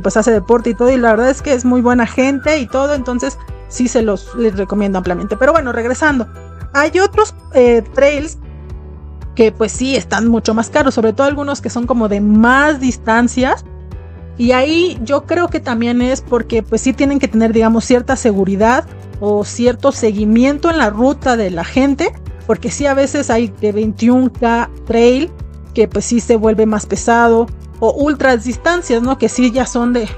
pues 0.00 0.16
hace 0.16 0.30
deporte 0.30 0.70
y 0.70 0.74
todo 0.74 0.90
y 0.90 0.96
la 0.96 1.10
verdad 1.10 1.30
es 1.30 1.42
que 1.42 1.52
es 1.52 1.64
muy 1.64 1.80
buena 1.80 2.06
gente 2.06 2.58
y 2.58 2.66
todo, 2.66 2.94
entonces 2.94 3.38
sí 3.68 3.88
se 3.88 4.02
los 4.02 4.34
les 4.36 4.56
recomiendo 4.56 4.98
ampliamente. 4.98 5.36
Pero 5.36 5.52
bueno, 5.52 5.72
regresando, 5.72 6.28
hay 6.72 6.98
otros 7.00 7.34
eh, 7.54 7.82
trails 7.94 8.38
que 9.34 9.52
pues 9.52 9.72
sí 9.72 9.96
están 9.96 10.28
mucho 10.28 10.54
más 10.54 10.70
caros, 10.70 10.94
sobre 10.94 11.12
todo 11.12 11.26
algunos 11.26 11.60
que 11.60 11.70
son 11.70 11.86
como 11.86 12.08
de 12.08 12.20
más 12.20 12.80
distancias 12.80 13.64
y 14.40 14.52
ahí 14.52 14.98
yo 15.02 15.26
creo 15.26 15.48
que 15.48 15.60
también 15.60 16.00
es 16.00 16.22
porque 16.22 16.62
pues 16.62 16.80
sí 16.80 16.92
tienen 16.92 17.18
que 17.18 17.28
tener, 17.28 17.52
digamos, 17.52 17.84
cierta 17.84 18.16
seguridad 18.16 18.86
o 19.20 19.44
cierto 19.44 19.92
seguimiento 19.92 20.70
en 20.70 20.78
la 20.78 20.88
ruta 20.88 21.36
de 21.36 21.50
la 21.50 21.62
gente, 21.62 22.12
porque 22.46 22.70
sí 22.70 22.86
a 22.86 22.94
veces 22.94 23.28
hay 23.28 23.48
de 23.60 23.74
21K 23.74 24.70
trail 24.86 25.30
que 25.74 25.88
pues 25.88 26.06
sí 26.06 26.20
se 26.20 26.36
vuelve 26.36 26.64
más 26.64 26.86
pesado, 26.86 27.46
o 27.80 27.92
ultras 27.92 28.44
distancias, 28.44 29.02
¿no? 29.02 29.18
Que 29.18 29.28
sí 29.28 29.50
ya 29.50 29.66
son 29.66 29.92
de 29.92 30.08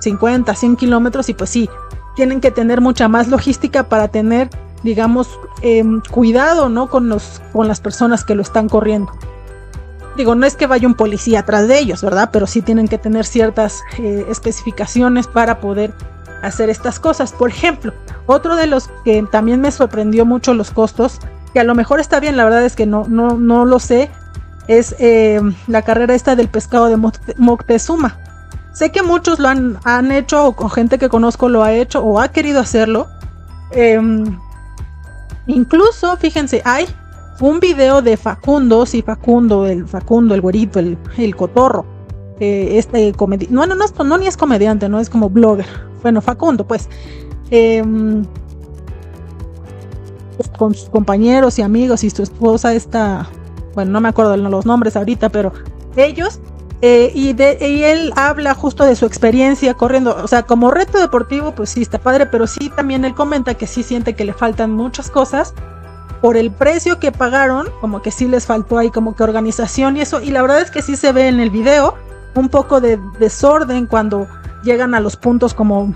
50, 0.00 0.54
100 0.54 0.70
em, 0.70 0.76
kilómetros 0.76 1.28
y 1.28 1.34
pues 1.34 1.50
sí, 1.50 1.68
tienen 2.16 2.40
que 2.40 2.50
tener 2.50 2.80
mucha 2.80 3.08
más 3.08 3.28
logística 3.28 3.88
para 3.88 4.08
tener, 4.08 4.48
digamos, 4.82 5.38
em, 5.62 6.00
cuidado, 6.10 6.68
¿no? 6.68 6.88
Con, 6.88 7.08
los, 7.08 7.40
con 7.52 7.68
las 7.68 7.80
personas 7.80 8.24
que 8.24 8.34
lo 8.34 8.42
están 8.42 8.68
corriendo. 8.68 9.12
Digo, 10.16 10.34
no 10.34 10.46
es 10.46 10.56
que 10.56 10.66
vaya 10.66 10.88
un 10.88 10.94
policía 10.94 11.40
atrás 11.40 11.68
de 11.68 11.78
ellos, 11.78 12.02
¿verdad? 12.02 12.30
Pero 12.32 12.46
sí 12.46 12.60
tienen 12.62 12.88
que 12.88 12.98
tener 12.98 13.24
ciertas 13.24 13.82
eh, 13.98 14.26
especificaciones 14.28 15.28
para 15.28 15.60
poder 15.60 15.92
hacer 16.42 16.70
estas 16.70 16.98
cosas. 16.98 17.32
Por 17.32 17.50
ejemplo, 17.50 17.92
otro 18.26 18.56
de 18.56 18.66
los 18.66 18.90
que 19.04 19.22
también 19.30 19.60
me 19.60 19.70
sorprendió 19.70 20.26
mucho 20.26 20.54
los 20.54 20.70
costos, 20.70 21.20
que 21.52 21.60
a 21.60 21.64
lo 21.64 21.74
mejor 21.74 22.00
está 22.00 22.20
bien, 22.20 22.36
la 22.36 22.44
verdad 22.44 22.64
es 22.64 22.74
que 22.74 22.86
no, 22.86 23.04
no, 23.08 23.36
no 23.36 23.64
lo 23.64 23.78
sé, 23.78 24.10
es 24.66 24.94
eh, 24.98 25.40
la 25.66 25.82
carrera 25.82 26.14
esta 26.14 26.36
del 26.36 26.48
pescado 26.48 26.86
de 26.86 26.96
Moctezuma. 27.36 28.18
Sé 28.72 28.92
que 28.92 29.02
muchos 29.02 29.38
lo 29.38 29.48
han, 29.48 29.78
han 29.84 30.12
hecho, 30.12 30.46
o 30.46 30.68
gente 30.68 30.98
que 30.98 31.08
conozco 31.08 31.48
lo 31.48 31.64
ha 31.64 31.72
hecho, 31.72 32.00
o 32.00 32.20
ha 32.20 32.28
querido 32.28 32.60
hacerlo. 32.60 33.08
Em, 33.70 34.38
incluso, 35.48 36.16
fíjense, 36.16 36.62
hay 36.64 36.86
un 37.40 37.60
video 37.60 38.00
de 38.02 38.16
Facundo, 38.16 38.86
sí, 38.86 39.02
Facundo, 39.02 39.66
el 39.66 39.86
Facundo, 39.86 40.34
el 40.34 40.40
güerito, 40.40 40.78
el, 40.78 40.96
el 41.16 41.36
cotorro. 41.36 41.84
Eh, 42.40 42.78
este 42.78 43.12
comediante, 43.12 43.52
no, 43.52 43.66
no, 43.66 43.74
no, 43.74 44.04
no, 44.04 44.18
ni 44.18 44.28
es 44.28 44.36
comediante, 44.36 44.88
no 44.88 45.00
es 45.00 45.10
como 45.10 45.28
blogger. 45.28 45.66
Bueno, 46.02 46.20
Facundo, 46.20 46.66
pues. 46.66 46.88
Em, 47.50 48.24
con 50.56 50.74
sus 50.74 50.88
compañeros 50.88 51.58
y 51.58 51.62
amigos 51.62 52.04
y 52.04 52.10
su 52.10 52.22
esposa, 52.22 52.74
esta, 52.74 53.28
bueno, 53.74 53.92
no 53.92 54.00
me 54.00 54.08
acuerdo 54.08 54.36
los 54.36 54.66
nombres 54.66 54.96
ahorita, 54.96 55.30
pero 55.30 55.52
ellos, 55.96 56.40
eh, 56.80 57.10
y, 57.14 57.32
de, 57.32 57.58
y 57.60 57.82
él 57.82 58.12
habla 58.14 58.54
justo 58.54 58.84
de 58.84 58.94
su 58.94 59.04
experiencia 59.04 59.74
corriendo, 59.74 60.16
o 60.22 60.28
sea, 60.28 60.44
como 60.44 60.70
reto 60.70 60.98
deportivo, 60.98 61.52
pues 61.52 61.70
sí, 61.70 61.82
está 61.82 61.98
padre, 61.98 62.26
pero 62.26 62.46
sí 62.46 62.70
también 62.70 63.04
él 63.04 63.14
comenta 63.14 63.54
que 63.54 63.66
sí 63.66 63.82
siente 63.82 64.14
que 64.14 64.24
le 64.24 64.32
faltan 64.32 64.70
muchas 64.70 65.10
cosas 65.10 65.54
por 66.20 66.36
el 66.36 66.50
precio 66.50 67.00
que 67.00 67.10
pagaron, 67.10 67.68
como 67.80 68.00
que 68.00 68.10
sí 68.10 68.28
les 68.28 68.46
faltó 68.46 68.78
ahí 68.78 68.90
como 68.90 69.16
que 69.16 69.24
organización 69.24 69.96
y 69.96 70.02
eso, 70.02 70.20
y 70.20 70.30
la 70.30 70.42
verdad 70.42 70.60
es 70.60 70.70
que 70.70 70.82
sí 70.82 70.96
se 70.96 71.12
ve 71.12 71.28
en 71.28 71.40
el 71.40 71.50
video 71.50 71.94
un 72.34 72.48
poco 72.48 72.80
de 72.80 72.98
desorden 73.18 73.86
cuando 73.86 74.28
llegan 74.62 74.94
a 74.94 75.00
los 75.00 75.16
puntos 75.16 75.54
como 75.54 75.94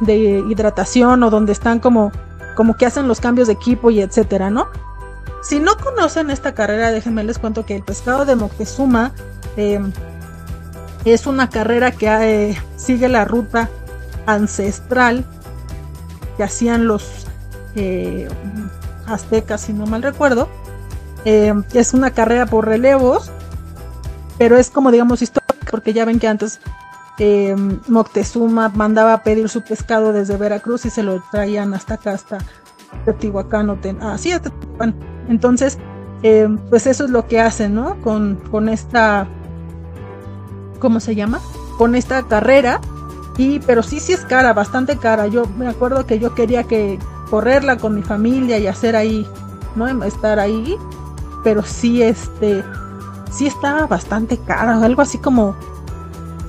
de 0.00 0.44
hidratación 0.48 1.22
o 1.22 1.30
donde 1.30 1.52
están 1.52 1.80
como, 1.80 2.12
como 2.54 2.76
que 2.76 2.86
hacen 2.86 3.08
los 3.08 3.20
cambios 3.20 3.48
de 3.48 3.54
equipo 3.54 3.90
y 3.90 4.00
etcétera, 4.00 4.50
¿no? 4.50 4.68
Si 5.42 5.58
no 5.58 5.76
conocen 5.76 6.30
esta 6.30 6.54
carrera, 6.54 6.92
déjenme 6.92 7.24
les 7.24 7.38
cuento 7.38 7.64
que 7.64 7.74
el 7.74 7.82
pescado 7.82 8.24
de 8.24 8.36
Moctezuma 8.36 9.12
em, 9.56 9.92
es 11.04 11.26
una 11.26 11.48
carrera 11.48 11.92
que 11.92 12.06
eh, 12.06 12.62
sigue 12.76 13.08
la 13.08 13.24
ruta 13.24 13.70
ancestral 14.26 15.24
que 16.36 16.44
hacían 16.44 16.86
los 16.86 17.26
eh, 17.74 18.28
aztecas, 19.06 19.62
si 19.62 19.72
no 19.72 19.86
mal 19.86 20.02
recuerdo. 20.02 20.48
Eh, 21.24 21.54
es 21.74 21.94
una 21.94 22.10
carrera 22.10 22.46
por 22.46 22.66
relevos, 22.66 23.30
pero 24.38 24.56
es 24.56 24.70
como 24.70 24.90
digamos 24.90 25.22
histórica, 25.22 25.70
porque 25.70 25.92
ya 25.92 26.04
ven 26.04 26.18
que 26.18 26.28
antes 26.28 26.60
Moctezuma 27.86 28.70
mandaba 28.70 29.12
a 29.12 29.22
pedir 29.22 29.50
su 29.50 29.60
pescado 29.60 30.14
desde 30.14 30.38
Veracruz 30.38 30.86
y 30.86 30.90
se 30.90 31.02
lo 31.02 31.22
traían 31.30 31.74
hasta 31.74 31.94
acá, 31.94 32.12
hasta 32.12 32.38
Teotihuacán. 33.04 33.78
Ah, 34.00 34.16
sí, 34.16 34.32
Entonces, 35.28 35.76
pues 36.70 36.86
eso 36.86 37.04
es 37.04 37.10
lo 37.10 37.26
que 37.26 37.38
hacen, 37.38 37.74
¿no? 37.74 38.00
Con, 38.00 38.36
con 38.50 38.70
esta, 38.70 39.28
¿cómo 40.80 40.98
se 40.98 41.14
llama? 41.14 41.40
Con 41.78 41.94
esta 41.94 42.24
carrera. 42.24 42.80
Y, 43.38 43.60
pero 43.60 43.82
sí, 43.82 44.00
sí 44.00 44.12
es 44.12 44.24
cara, 44.24 44.52
bastante 44.52 44.96
cara. 44.96 45.28
Yo 45.28 45.44
me 45.56 45.68
acuerdo 45.68 46.04
que 46.04 46.18
yo 46.18 46.34
quería 46.34 46.64
que, 46.64 46.98
correrla 47.30 47.78
con 47.78 47.94
mi 47.94 48.02
familia 48.02 48.58
y 48.58 48.66
hacer 48.66 48.96
ahí, 48.96 49.26
¿no? 49.76 50.04
Estar 50.04 50.38
ahí, 50.40 50.76
pero 51.44 51.62
sí, 51.62 52.02
este, 52.02 52.64
sí 53.30 53.46
estaba 53.46 53.86
bastante 53.86 54.36
cara, 54.36 54.84
algo 54.84 55.00
así 55.00 55.16
como 55.18 55.54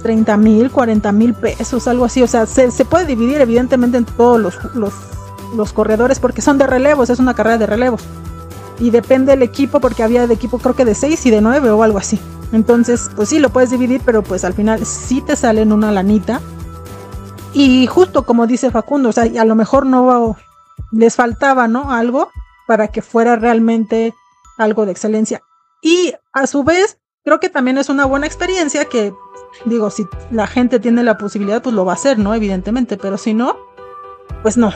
30 0.02 0.36
mil, 0.38 0.72
40 0.72 1.12
mil 1.12 1.34
pesos, 1.36 1.88
algo 1.88 2.06
así, 2.06 2.24
o 2.24 2.28
sea, 2.28 2.48
se, 2.48 2.70
puede 2.86 3.06
dividir 3.06 3.40
evidentemente 3.40 3.98
en 3.98 4.06
todos 4.06 4.42
los, 4.42 4.76
los, 4.76 4.94
los 5.56 5.72
corredores 5.72 6.20
porque 6.20 6.42
son 6.42 6.58
de 6.58 6.66
relevos, 6.66 7.12
es 7.12 7.20
una 7.20 7.36
carrera 7.36 7.60
de 7.60 7.68
relevos. 7.68 8.02
Y 8.82 8.90
depende 8.90 9.32
del 9.32 9.44
equipo 9.44 9.80
porque 9.80 10.04
había 10.04 10.28
de 10.28 10.34
equipo 10.34 10.58
creo 10.58 10.76
que 10.76 10.84
de 10.84 10.96
6 10.96 11.26
y 11.28 11.32
de 11.32 11.40
9 11.40 11.70
o 11.70 11.84
algo 11.84 12.00
así. 12.00 12.20
Entonces, 12.52 13.10
pues 13.16 13.30
sí, 13.30 13.40
lo 13.40 13.52
puedes 13.52 13.70
dividir, 13.70 14.02
pero 14.04 14.24
pues 14.24 14.44
al 14.44 14.54
final 14.54 14.86
sí 14.86 15.22
te 15.22 15.36
salen 15.36 15.72
una 15.72 15.92
lanita. 15.92 16.42
Y 17.54 17.86
justo 17.88 18.26
como 18.26 18.48
dice 18.48 18.72
Facundo, 18.72 19.10
o 19.10 19.12
sea, 19.12 19.24
a 19.40 19.46
lo 19.46 19.56
mejor 19.56 19.86
no, 19.86 20.36
les 20.92 21.16
faltaba, 21.16 21.68
¿no? 21.68 21.92
Algo 21.92 22.30
para 22.68 22.88
que 22.88 23.02
fuera 23.02 23.36
realmente 23.36 24.14
algo 24.58 24.86
de 24.86 24.92
excelencia. 24.92 25.42
Y 25.82 26.14
a 26.34 26.48
su 26.48 26.64
vez, 26.64 26.98
creo 27.24 27.40
que 27.40 27.50
también 27.50 27.78
es 27.78 27.90
una 27.90 28.06
buena 28.06 28.26
experiencia 28.26 28.86
que, 28.86 29.14
digo, 29.66 29.90
si 29.90 30.08
la 30.32 30.48
gente 30.48 30.80
tiene 30.80 31.04
la 31.04 31.18
posibilidad, 31.18 31.62
pues 31.62 31.76
lo 31.76 31.86
va 31.86 31.94
a 31.94 31.96
hacer, 31.96 32.18
¿no? 32.18 32.34
Evidentemente, 32.34 32.98
pero 32.98 33.18
si 33.18 33.34
no, 33.34 33.58
pues 34.42 34.58
no. 34.58 34.74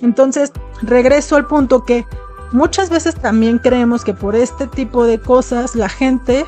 Entonces, 0.00 0.52
regreso 0.82 1.36
al 1.36 1.46
punto 1.46 1.84
que 1.84 2.06
muchas 2.52 2.90
veces 2.90 3.14
también 3.14 3.58
creemos 3.58 4.04
que 4.04 4.14
por 4.14 4.34
este 4.34 4.66
tipo 4.66 5.04
de 5.04 5.18
cosas 5.18 5.74
la 5.74 5.88
gente 5.88 6.46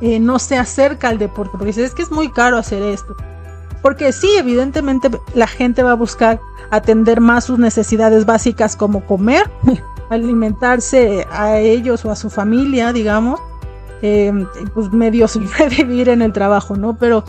eh, 0.00 0.20
no 0.20 0.38
se 0.38 0.56
acerca 0.56 1.08
al 1.08 1.18
deporte, 1.18 1.52
porque 1.58 1.70
es 1.70 1.94
que 1.94 2.02
es 2.02 2.10
muy 2.10 2.30
caro 2.30 2.56
hacer 2.56 2.82
esto. 2.82 3.16
Porque 3.82 4.12
sí, 4.12 4.28
evidentemente 4.38 5.10
la 5.34 5.46
gente 5.46 5.82
va 5.82 5.92
a 5.92 5.94
buscar 5.94 6.40
atender 6.70 7.20
más 7.20 7.44
sus 7.44 7.58
necesidades 7.58 8.26
básicas 8.26 8.76
como 8.76 9.04
comer, 9.06 9.50
alimentarse 10.10 11.26
a 11.30 11.58
ellos 11.58 12.04
o 12.04 12.10
a 12.10 12.16
su 12.16 12.30
familia, 12.30 12.92
digamos, 12.92 13.40
eh, 14.02 14.32
pues 14.74 14.92
medio 14.92 15.26
sobrevivir 15.28 16.08
en 16.10 16.22
el 16.22 16.32
trabajo, 16.32 16.76
¿no? 16.76 16.96
Pero 16.96 17.24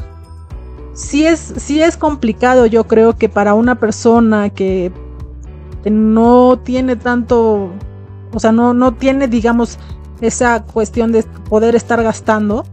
sí 0.93 1.25
es, 1.25 1.53
sí 1.57 1.81
es 1.81 1.97
complicado, 1.97 2.65
yo 2.65 2.85
creo 2.85 3.15
que 3.15 3.29
para 3.29 3.53
una 3.53 3.75
persona 3.75 4.49
que 4.49 4.91
no 5.85 6.59
tiene 6.63 6.95
tanto, 6.95 7.71
o 8.33 8.39
sea, 8.39 8.51
no, 8.51 8.73
no 8.73 8.93
tiene, 8.93 9.27
digamos, 9.27 9.77
esa 10.21 10.63
cuestión 10.63 11.11
de 11.11 11.23
poder 11.49 11.75
estar 11.75 12.01
gastando, 12.03 12.65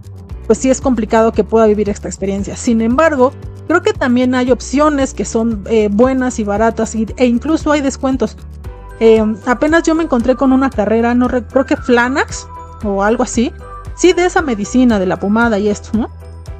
pues 0.46 0.58
sí 0.58 0.70
es 0.70 0.80
complicado 0.80 1.32
que 1.32 1.44
pueda 1.44 1.66
vivir 1.66 1.88
esta 1.88 2.08
experiencia. 2.08 2.56
Sin 2.56 2.80
embargo, 2.80 3.32
creo 3.66 3.82
que 3.82 3.92
también 3.92 4.34
hay 4.34 4.50
opciones 4.50 5.14
que 5.14 5.24
son 5.24 5.64
eh, 5.66 5.88
buenas 5.90 6.38
y 6.38 6.44
baratas 6.44 6.94
e 6.94 7.26
incluso 7.26 7.72
hay 7.72 7.80
descuentos. 7.80 8.36
Eh, 9.00 9.22
apenas 9.46 9.82
yo 9.82 9.94
me 9.94 10.04
encontré 10.04 10.36
con 10.36 10.52
una 10.52 10.70
carrera, 10.70 11.14
no 11.14 11.28
creo 11.28 11.66
que 11.66 11.76
Flanax 11.76 12.46
o 12.84 13.02
algo 13.02 13.22
así. 13.22 13.52
Sí, 13.94 14.12
de 14.12 14.26
esa 14.26 14.42
medicina, 14.42 14.98
de 14.98 15.06
la 15.06 15.18
pomada 15.18 15.58
y 15.58 15.68
esto, 15.68 15.90
¿no? 15.98 16.10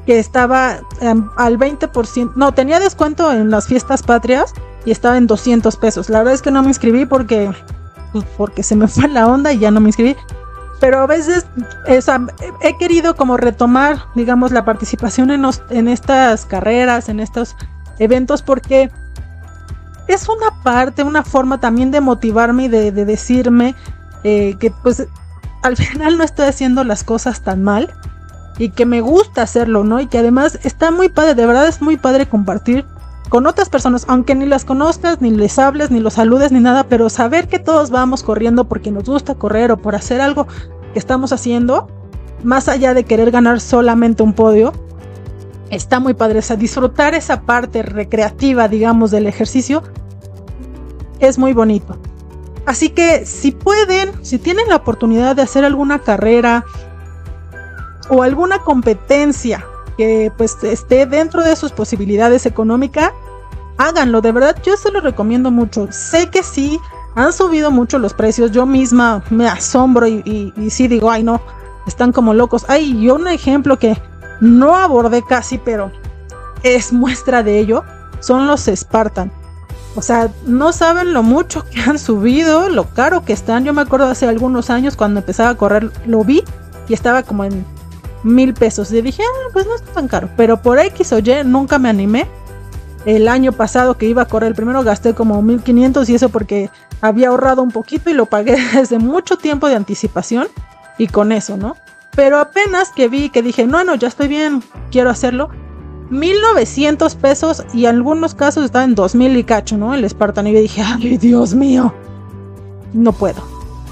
Que 0.06 0.18
estaba 0.18 0.80
em, 1.00 1.28
al 1.36 1.58
20%, 1.58 2.32
no, 2.34 2.52
tenía 2.52 2.80
descuento 2.80 3.30
en 3.32 3.50
las 3.50 3.66
fiestas 3.66 4.02
patrias 4.02 4.54
y 4.86 4.92
estaba 4.92 5.18
en 5.18 5.26
200 5.26 5.76
pesos. 5.76 6.08
La 6.08 6.18
verdad 6.18 6.32
es 6.32 6.40
que 6.40 6.50
no 6.50 6.62
me 6.62 6.68
inscribí 6.68 7.04
porque, 7.04 7.52
pues, 8.12 8.24
porque 8.38 8.62
se 8.62 8.74
me 8.74 8.88
fue 8.88 9.08
la 9.08 9.26
onda 9.26 9.52
y 9.52 9.58
ya 9.58 9.70
no 9.70 9.80
me 9.80 9.90
inscribí 9.90 10.16
pero 10.80 11.00
a 11.00 11.06
veces 11.06 11.46
he 11.86 12.76
querido 12.78 13.16
como 13.16 13.36
retomar, 13.36 14.04
digamos, 14.14 14.52
la 14.52 14.64
participación 14.64 15.30
en, 15.30 15.44
en 15.70 15.88
estas 15.88 16.44
carreras, 16.44 17.08
en 17.08 17.20
estos 17.20 17.56
eventos, 17.98 18.42
porque 18.42 18.90
es 20.06 20.28
una 20.28 20.62
parte, 20.62 21.02
una 21.02 21.24
forma 21.24 21.58
también 21.58 21.90
de 21.90 22.00
motivarme 22.00 22.64
y 22.64 22.68
de, 22.68 22.92
decirme 22.92 23.74
eh, 24.22 24.56
que 24.60 24.70
pues 24.70 25.06
al 25.62 25.76
final 25.76 26.18
no 26.18 26.24
estoy 26.24 26.46
haciendo 26.46 26.84
las 26.84 27.04
cosas 27.04 27.40
tan 27.40 27.62
mal 27.62 27.92
y 28.58 28.70
que 28.70 28.86
me 28.86 29.00
gusta 29.00 29.42
hacerlo, 29.42 29.84
¿no? 29.84 30.00
Y 30.00 30.06
que 30.06 30.18
además 30.18 30.58
está 30.62 30.90
muy 30.90 31.08
padre, 31.08 31.34
de 31.34 31.46
verdad 31.46 31.68
es 31.68 31.80
muy 31.80 31.96
padre 31.96 32.26
compartir 32.26 32.84
con 33.28 33.46
otras 33.46 33.68
personas, 33.68 34.04
aunque 34.08 34.34
ni 34.34 34.46
las 34.46 34.64
conozcas, 34.64 35.20
ni 35.20 35.30
les 35.30 35.58
hables, 35.58 35.90
ni 35.90 36.00
los 36.00 36.14
saludes, 36.14 36.52
ni 36.52 36.60
nada, 36.60 36.84
pero 36.84 37.08
saber 37.08 37.48
que 37.48 37.58
todos 37.58 37.90
vamos 37.90 38.22
corriendo 38.22 38.64
porque 38.68 38.90
nos 38.90 39.04
gusta 39.04 39.34
correr 39.34 39.72
o 39.72 39.76
por 39.76 39.94
hacer 39.94 40.20
algo 40.20 40.46
que 40.92 40.98
estamos 40.98 41.32
haciendo, 41.32 41.88
más 42.44 42.68
allá 42.68 42.94
de 42.94 43.04
querer 43.04 43.30
ganar 43.30 43.60
solamente 43.60 44.22
un 44.22 44.32
podio, 44.32 44.72
está 45.70 45.98
muy 46.00 46.14
padre. 46.14 46.38
O 46.38 46.42
sea, 46.42 46.56
disfrutar 46.56 47.14
esa 47.14 47.42
parte 47.42 47.82
recreativa, 47.82 48.68
digamos, 48.68 49.10
del 49.10 49.26
ejercicio 49.26 49.82
es 51.18 51.38
muy 51.38 51.52
bonito. 51.52 51.98
Así 52.66 52.90
que 52.90 53.26
si 53.26 53.52
pueden, 53.52 54.12
si 54.22 54.38
tienen 54.38 54.68
la 54.68 54.76
oportunidad 54.76 55.36
de 55.36 55.42
hacer 55.42 55.64
alguna 55.64 56.00
carrera 56.00 56.64
o 58.08 58.22
alguna 58.22 58.60
competencia 58.60 59.64
que 59.96 60.32
pues 60.36 60.56
esté 60.62 61.06
dentro 61.06 61.42
de 61.42 61.56
sus 61.56 61.72
posibilidades 61.72 62.46
económicas, 62.46 63.12
háganlo, 63.78 64.20
de 64.20 64.32
verdad 64.32 64.56
yo 64.64 64.76
se 64.76 64.90
lo 64.90 65.00
recomiendo 65.00 65.50
mucho. 65.50 65.88
Sé 65.90 66.28
que 66.28 66.42
sí 66.42 66.78
han 67.14 67.32
subido 67.32 67.70
mucho 67.70 67.98
los 67.98 68.14
precios, 68.14 68.52
yo 68.52 68.66
misma 68.66 69.22
me 69.30 69.48
asombro 69.48 70.06
y, 70.06 70.52
y, 70.56 70.70
sí 70.70 70.88
digo, 70.88 71.10
ay 71.10 71.22
no, 71.22 71.40
están 71.86 72.12
como 72.12 72.34
locos. 72.34 72.66
Ay, 72.68 73.00
yo 73.00 73.14
un 73.14 73.28
ejemplo 73.28 73.78
que 73.78 73.96
no 74.40 74.76
abordé 74.76 75.22
casi, 75.22 75.58
pero 75.58 75.90
es 76.62 76.92
muestra 76.92 77.42
de 77.42 77.58
ello, 77.58 77.84
son 78.20 78.46
los 78.46 78.66
Spartan. 78.66 79.32
O 79.94 80.02
sea, 80.02 80.30
no 80.44 80.72
saben 80.72 81.14
lo 81.14 81.22
mucho 81.22 81.64
que 81.70 81.80
han 81.80 81.98
subido, 81.98 82.68
lo 82.68 82.84
caro 82.84 83.24
que 83.24 83.32
están. 83.32 83.64
Yo 83.64 83.72
me 83.72 83.80
acuerdo 83.80 84.06
hace 84.06 84.28
algunos 84.28 84.68
años 84.68 84.94
cuando 84.94 85.20
empezaba 85.20 85.48
a 85.48 85.54
correr, 85.56 85.90
lo 86.06 86.22
vi 86.22 86.44
y 86.86 86.92
estaba 86.92 87.22
como 87.22 87.44
en 87.44 87.64
mil 88.26 88.52
pesos. 88.52 88.92
Y 88.92 89.00
dije, 89.00 89.22
ah, 89.22 89.48
pues 89.52 89.66
no 89.66 89.74
está 89.74 89.92
tan 89.92 90.08
caro. 90.08 90.28
Pero 90.36 90.60
por 90.60 90.78
X 90.78 91.12
o 91.12 91.18
Y 91.18 91.44
nunca 91.44 91.78
me 91.78 91.88
animé. 91.88 92.26
El 93.06 93.28
año 93.28 93.52
pasado 93.52 93.96
que 93.96 94.06
iba 94.06 94.22
a 94.22 94.26
correr 94.26 94.48
el 94.48 94.56
primero 94.56 94.82
gasté 94.82 95.14
como 95.14 95.40
1500 95.40 96.08
y 96.08 96.14
eso 96.16 96.28
porque 96.28 96.70
había 97.00 97.28
ahorrado 97.28 97.62
un 97.62 97.70
poquito 97.70 98.10
y 98.10 98.14
lo 98.14 98.26
pagué 98.26 98.56
desde 98.74 98.98
mucho 98.98 99.36
tiempo 99.38 99.68
de 99.68 99.76
anticipación. 99.76 100.48
Y 100.98 101.06
con 101.08 101.30
eso, 101.30 101.56
¿no? 101.56 101.76
Pero 102.14 102.38
apenas 102.38 102.90
que 102.90 103.08
vi 103.08 103.28
que 103.28 103.42
dije, 103.42 103.66
no, 103.66 103.84
no, 103.84 103.94
ya 103.94 104.08
estoy 104.08 104.28
bien, 104.28 104.62
quiero 104.90 105.10
hacerlo. 105.10 105.50
1900 106.10 107.14
pesos 107.16 107.64
y 107.74 107.84
en 107.86 107.96
algunos 107.96 108.34
casos 108.34 108.64
está 108.64 108.84
en 108.84 108.94
2000 108.94 109.36
y 109.36 109.44
cacho, 109.44 109.76
¿no? 109.76 109.94
El 109.94 110.08
Spartan. 110.08 110.46
Y 110.46 110.52
yo 110.52 110.60
dije, 110.60 110.82
ay, 110.82 111.18
Dios 111.18 111.54
mío, 111.54 111.94
no 112.92 113.12
puedo. 113.12 113.42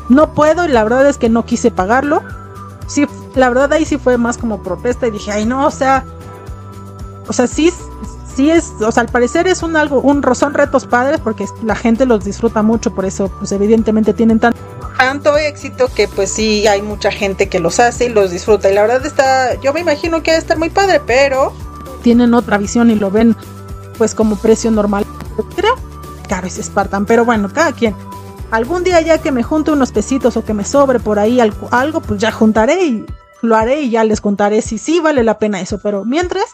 No 0.08 0.34
puedo 0.34 0.64
y 0.64 0.68
la 0.68 0.82
verdad 0.82 1.06
es 1.08 1.18
que 1.18 1.28
no 1.28 1.44
quise 1.44 1.70
pagarlo. 1.70 2.22
Sí, 2.86 3.06
la 3.34 3.48
verdad 3.48 3.72
ahí 3.72 3.84
sí 3.84 3.98
fue 3.98 4.18
más 4.18 4.38
como 4.38 4.62
protesta 4.62 5.06
y 5.06 5.10
dije, 5.10 5.32
ay, 5.32 5.44
no, 5.44 5.66
o 5.66 5.70
sea, 5.70 6.04
o 7.26 7.32
sea, 7.32 7.46
sí, 7.46 7.72
sí 8.34 8.50
es, 8.50 8.72
o 8.80 8.92
sea, 8.92 9.02
al 9.02 9.08
parecer 9.08 9.46
es 9.46 9.62
un 9.62 9.76
algo, 9.76 10.00
un 10.00 10.22
son 10.34 10.54
retos 10.54 10.86
padres 10.86 11.20
porque 11.22 11.46
la 11.62 11.74
gente 11.74 12.06
los 12.06 12.24
disfruta 12.24 12.62
mucho, 12.62 12.94
por 12.94 13.04
eso, 13.04 13.28
pues 13.38 13.52
evidentemente 13.52 14.12
tienen 14.12 14.38
tanto, 14.38 14.58
tanto 14.98 15.36
éxito 15.36 15.88
que 15.94 16.08
pues 16.08 16.30
sí 16.30 16.66
hay 16.66 16.82
mucha 16.82 17.10
gente 17.10 17.48
que 17.48 17.60
los 17.60 17.80
hace 17.80 18.06
y 18.06 18.08
los 18.08 18.30
disfruta. 18.30 18.70
Y 18.70 18.74
la 18.74 18.82
verdad 18.82 19.04
está, 19.04 19.60
yo 19.60 19.72
me 19.72 19.80
imagino 19.80 20.22
que 20.22 20.32
a 20.32 20.36
estar 20.36 20.58
muy 20.58 20.70
padre, 20.70 21.00
pero 21.04 21.52
tienen 22.02 22.34
otra 22.34 22.58
visión 22.58 22.90
y 22.90 22.94
lo 22.94 23.10
ven 23.10 23.36
pues 23.98 24.14
como 24.14 24.36
precio 24.36 24.70
normal. 24.70 25.04
Creo 25.56 25.74
caro 26.28 26.46
es 26.46 26.54
Spartan, 26.54 27.06
pero 27.06 27.24
bueno, 27.24 27.50
cada 27.52 27.72
quien. 27.72 27.94
Algún 28.50 28.84
día 28.84 29.00
ya 29.00 29.18
que 29.18 29.32
me 29.32 29.42
junte 29.42 29.70
unos 29.70 29.92
pesitos 29.92 30.36
o 30.36 30.44
que 30.44 30.54
me 30.54 30.64
sobre 30.64 31.00
por 31.00 31.18
ahí 31.18 31.40
algo 31.40 32.00
pues 32.00 32.20
ya 32.20 32.30
juntaré 32.30 32.84
y 32.84 33.06
lo 33.44 33.56
haré 33.56 33.82
y 33.82 33.90
ya 33.90 34.04
les 34.04 34.20
contaré 34.20 34.62
si 34.62 34.78
sí 34.78 35.00
vale 35.00 35.22
la 35.22 35.38
pena 35.38 35.60
eso. 35.60 35.78
Pero 35.82 36.04
mientras, 36.04 36.46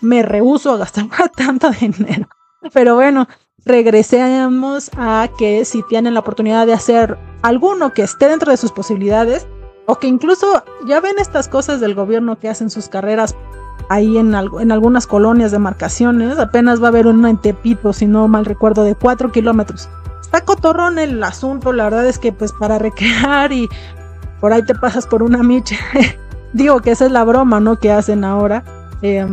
me 0.00 0.22
rehuso 0.22 0.72
a 0.72 0.78
gastar 0.78 1.08
tanto 1.36 1.70
dinero. 1.70 2.28
Pero 2.72 2.94
bueno, 2.94 3.28
regresemos 3.64 4.90
a 4.96 5.28
que 5.38 5.64
si 5.64 5.82
tienen 5.82 6.14
la 6.14 6.20
oportunidad 6.20 6.66
de 6.66 6.72
hacer 6.72 7.18
alguno 7.42 7.92
que 7.92 8.02
esté 8.02 8.28
dentro 8.28 8.50
de 8.50 8.56
sus 8.56 8.72
posibilidades, 8.72 9.46
o 9.86 9.98
que 9.98 10.06
incluso 10.06 10.64
ya 10.86 11.00
ven 11.00 11.18
estas 11.18 11.48
cosas 11.48 11.80
del 11.80 11.94
gobierno 11.94 12.38
que 12.38 12.48
hacen 12.48 12.70
sus 12.70 12.88
carreras 12.88 13.36
ahí 13.90 14.16
en, 14.16 14.34
en 14.34 14.72
algunas 14.72 15.06
colonias 15.06 15.52
de 15.52 15.58
marcaciones, 15.58 16.38
apenas 16.38 16.80
va 16.80 16.86
a 16.86 16.88
haber 16.88 17.06
una 17.06 17.28
en 17.28 17.38
Tepito, 17.38 17.92
si 17.92 18.06
no 18.06 18.26
mal 18.28 18.46
recuerdo, 18.46 18.82
de 18.84 18.94
4 18.94 19.30
kilómetros. 19.30 19.88
Está 20.22 20.40
cotorrón 20.42 20.98
el 20.98 21.22
asunto, 21.22 21.72
la 21.72 21.84
verdad 21.84 22.06
es 22.06 22.18
que 22.18 22.32
pues 22.32 22.52
para 22.52 22.78
recrear 22.80 23.52
y 23.52 23.68
por 24.44 24.52
ahí 24.52 24.62
te 24.62 24.74
pasas 24.74 25.06
por 25.06 25.22
una 25.22 25.42
micha. 25.42 25.74
Digo 26.52 26.80
que 26.80 26.90
esa 26.90 27.06
es 27.06 27.10
la 27.10 27.24
broma, 27.24 27.60
¿no? 27.60 27.78
Que 27.78 27.90
hacen 27.90 28.24
ahora. 28.24 28.62
Eh, 29.00 29.26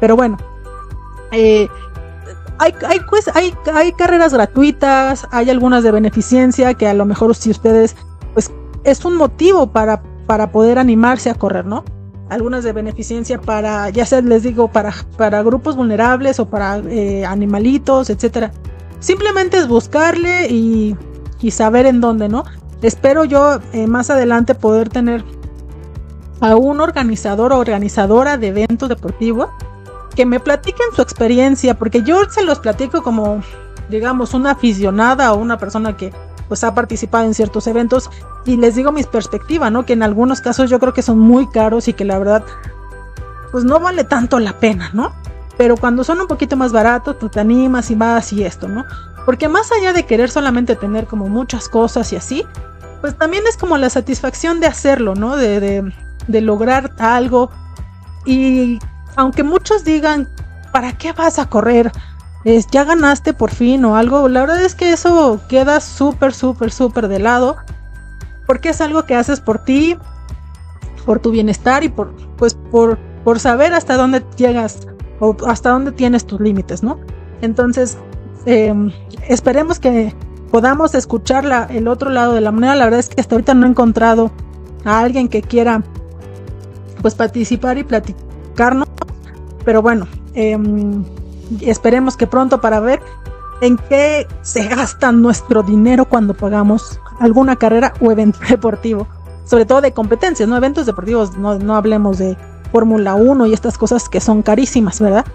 pero 0.00 0.16
bueno, 0.16 0.38
eh, 1.30 1.68
hay, 2.58 2.74
hay, 2.84 2.98
pues, 3.08 3.30
hay, 3.32 3.54
hay, 3.72 3.92
carreras 3.92 4.34
gratuitas, 4.34 5.28
hay 5.30 5.50
algunas 5.50 5.84
de 5.84 5.92
beneficencia 5.92 6.74
que 6.74 6.88
a 6.88 6.94
lo 6.94 7.04
mejor 7.04 7.36
si 7.36 7.52
ustedes, 7.52 7.94
pues 8.32 8.50
es 8.82 9.04
un 9.04 9.14
motivo 9.14 9.68
para, 9.68 10.02
para 10.26 10.50
poder 10.50 10.80
animarse 10.80 11.30
a 11.30 11.34
correr, 11.36 11.64
¿no? 11.64 11.84
Algunas 12.28 12.64
de 12.64 12.72
beneficencia 12.72 13.40
para, 13.40 13.88
ya 13.90 14.04
sea 14.04 14.20
les 14.20 14.42
digo, 14.42 14.66
para, 14.66 14.92
para 15.16 15.44
grupos 15.44 15.76
vulnerables 15.76 16.40
o 16.40 16.46
para 16.50 16.78
eh, 16.78 17.24
animalitos, 17.24 18.10
etcétera. 18.10 18.50
Simplemente 18.98 19.58
es 19.58 19.68
buscarle 19.68 20.48
y, 20.48 20.96
y, 21.40 21.52
saber 21.52 21.86
en 21.86 22.00
dónde, 22.00 22.28
¿no? 22.28 22.42
Espero 22.82 23.24
yo 23.24 23.60
eh, 23.72 23.86
más 23.86 24.10
adelante 24.10 24.54
poder 24.54 24.88
tener 24.88 25.24
a 26.40 26.56
un 26.56 26.80
organizador 26.80 27.52
o 27.52 27.58
organizadora 27.58 28.36
de 28.36 28.48
eventos 28.48 28.88
deportivos 28.88 29.48
que 30.14 30.26
me 30.26 30.40
platiquen 30.40 30.86
su 30.94 31.02
experiencia, 31.02 31.74
porque 31.74 32.02
yo 32.02 32.24
se 32.30 32.42
los 32.42 32.58
platico 32.58 33.02
como, 33.02 33.42
digamos, 33.88 34.34
una 34.34 34.52
aficionada 34.52 35.32
o 35.32 35.38
una 35.38 35.58
persona 35.58 35.96
que 35.96 36.12
pues 36.48 36.62
ha 36.62 36.74
participado 36.74 37.24
en 37.24 37.34
ciertos 37.34 37.66
eventos 37.66 38.10
y 38.44 38.56
les 38.56 38.74
digo 38.74 38.92
mis 38.92 39.06
perspectivas, 39.06 39.72
¿no? 39.72 39.86
Que 39.86 39.94
en 39.94 40.02
algunos 40.02 40.40
casos 40.40 40.68
yo 40.68 40.78
creo 40.78 40.92
que 40.92 41.02
son 41.02 41.18
muy 41.18 41.48
caros 41.48 41.88
y 41.88 41.94
que 41.94 42.04
la 42.04 42.18
verdad 42.18 42.44
pues 43.50 43.64
no 43.64 43.80
vale 43.80 44.04
tanto 44.04 44.38
la 44.38 44.58
pena, 44.58 44.90
¿no? 44.92 45.12
Pero 45.56 45.76
cuando 45.76 46.04
son 46.04 46.20
un 46.20 46.26
poquito 46.26 46.56
más 46.56 46.72
baratos, 46.72 47.18
tú 47.18 47.28
te 47.28 47.40
animas 47.40 47.90
y 47.90 47.94
vas 47.94 48.32
y 48.32 48.44
esto, 48.44 48.68
¿no? 48.68 48.84
Porque 49.24 49.48
más 49.48 49.70
allá 49.72 49.92
de 49.92 50.04
querer 50.04 50.30
solamente 50.30 50.76
tener 50.76 51.06
como 51.06 51.28
muchas 51.28 51.68
cosas 51.68 52.12
y 52.12 52.16
así, 52.16 52.44
pues 53.00 53.16
también 53.16 53.44
es 53.48 53.56
como 53.56 53.78
la 53.78 53.90
satisfacción 53.90 54.60
de 54.60 54.66
hacerlo, 54.66 55.14
¿no? 55.14 55.36
De, 55.36 55.60
de, 55.60 55.92
de 56.28 56.40
lograr 56.40 56.92
algo 56.98 57.50
y 58.24 58.78
aunque 59.16 59.42
muchos 59.42 59.84
digan, 59.84 60.28
¿para 60.72 60.92
qué 60.92 61.12
vas 61.12 61.38
a 61.38 61.48
correr? 61.48 61.92
Es, 62.44 62.66
ya 62.68 62.84
ganaste 62.84 63.32
por 63.32 63.50
fin 63.50 63.84
o 63.84 63.96
algo. 63.96 64.28
La 64.28 64.40
verdad 64.40 64.62
es 64.62 64.74
que 64.74 64.92
eso 64.92 65.40
queda 65.48 65.80
súper, 65.80 66.34
súper, 66.34 66.70
súper 66.72 67.08
de 67.08 67.18
lado. 67.18 67.56
Porque 68.46 68.70
es 68.70 68.80
algo 68.80 69.04
que 69.04 69.14
haces 69.14 69.40
por 69.40 69.64
ti, 69.64 69.96
por 71.06 71.18
tu 71.20 71.30
bienestar 71.30 71.84
y 71.84 71.88
por, 71.88 72.14
pues, 72.36 72.54
por, 72.54 72.98
por 73.24 73.40
saber 73.40 73.72
hasta 73.72 73.96
dónde 73.96 74.24
llegas 74.36 74.86
o 75.20 75.36
hasta 75.46 75.70
dónde 75.70 75.92
tienes 75.92 76.26
tus 76.26 76.40
límites, 76.40 76.82
¿no? 76.82 77.00
Entonces, 77.40 77.96
em, 78.46 78.90
esperemos 79.28 79.78
que 79.78 80.14
podamos 80.50 80.94
escuchar 80.94 81.68
el 81.70 81.88
otro 81.88 82.10
lado 82.10 82.34
de 82.34 82.40
la 82.40 82.52
moneda. 82.52 82.74
La 82.74 82.84
verdad 82.84 83.00
es 83.00 83.08
que 83.08 83.20
hasta 83.20 83.34
ahorita 83.34 83.54
no 83.54 83.66
he 83.66 83.70
encontrado 83.70 84.30
a 84.84 85.00
alguien 85.00 85.28
que 85.28 85.42
quiera 85.42 85.82
pues 87.02 87.14
participar 87.14 87.76
y 87.76 87.84
platicarnos 87.84 88.88
pero 89.64 89.82
bueno, 89.82 90.06
em, 90.34 91.04
esperemos 91.60 92.16
que 92.16 92.26
pronto 92.26 92.60
para 92.60 92.80
ver 92.80 93.00
en 93.60 93.76
qué 93.88 94.26
se 94.42 94.66
gasta 94.68 95.10
nuestro 95.12 95.62
dinero 95.62 96.04
cuando 96.04 96.34
pagamos 96.34 97.00
alguna 97.18 97.56
carrera 97.56 97.94
o 98.00 98.10
evento 98.10 98.38
deportivo. 98.48 99.06
Sobre 99.44 99.66
todo 99.66 99.80
de 99.80 99.92
competencias, 99.92 100.48
¿no? 100.48 100.56
Eventos 100.56 100.86
deportivos, 100.86 101.36
no, 101.36 101.76
hablemos 101.76 102.18
de 102.18 102.36
Fórmula 102.72 103.14
1 103.14 103.46
y 103.46 103.52
estas 103.52 103.76
cosas 103.76 104.08
que 104.08 104.20
son 104.20 104.42
carísimas, 104.42 105.00
¿verdad? 105.00 105.26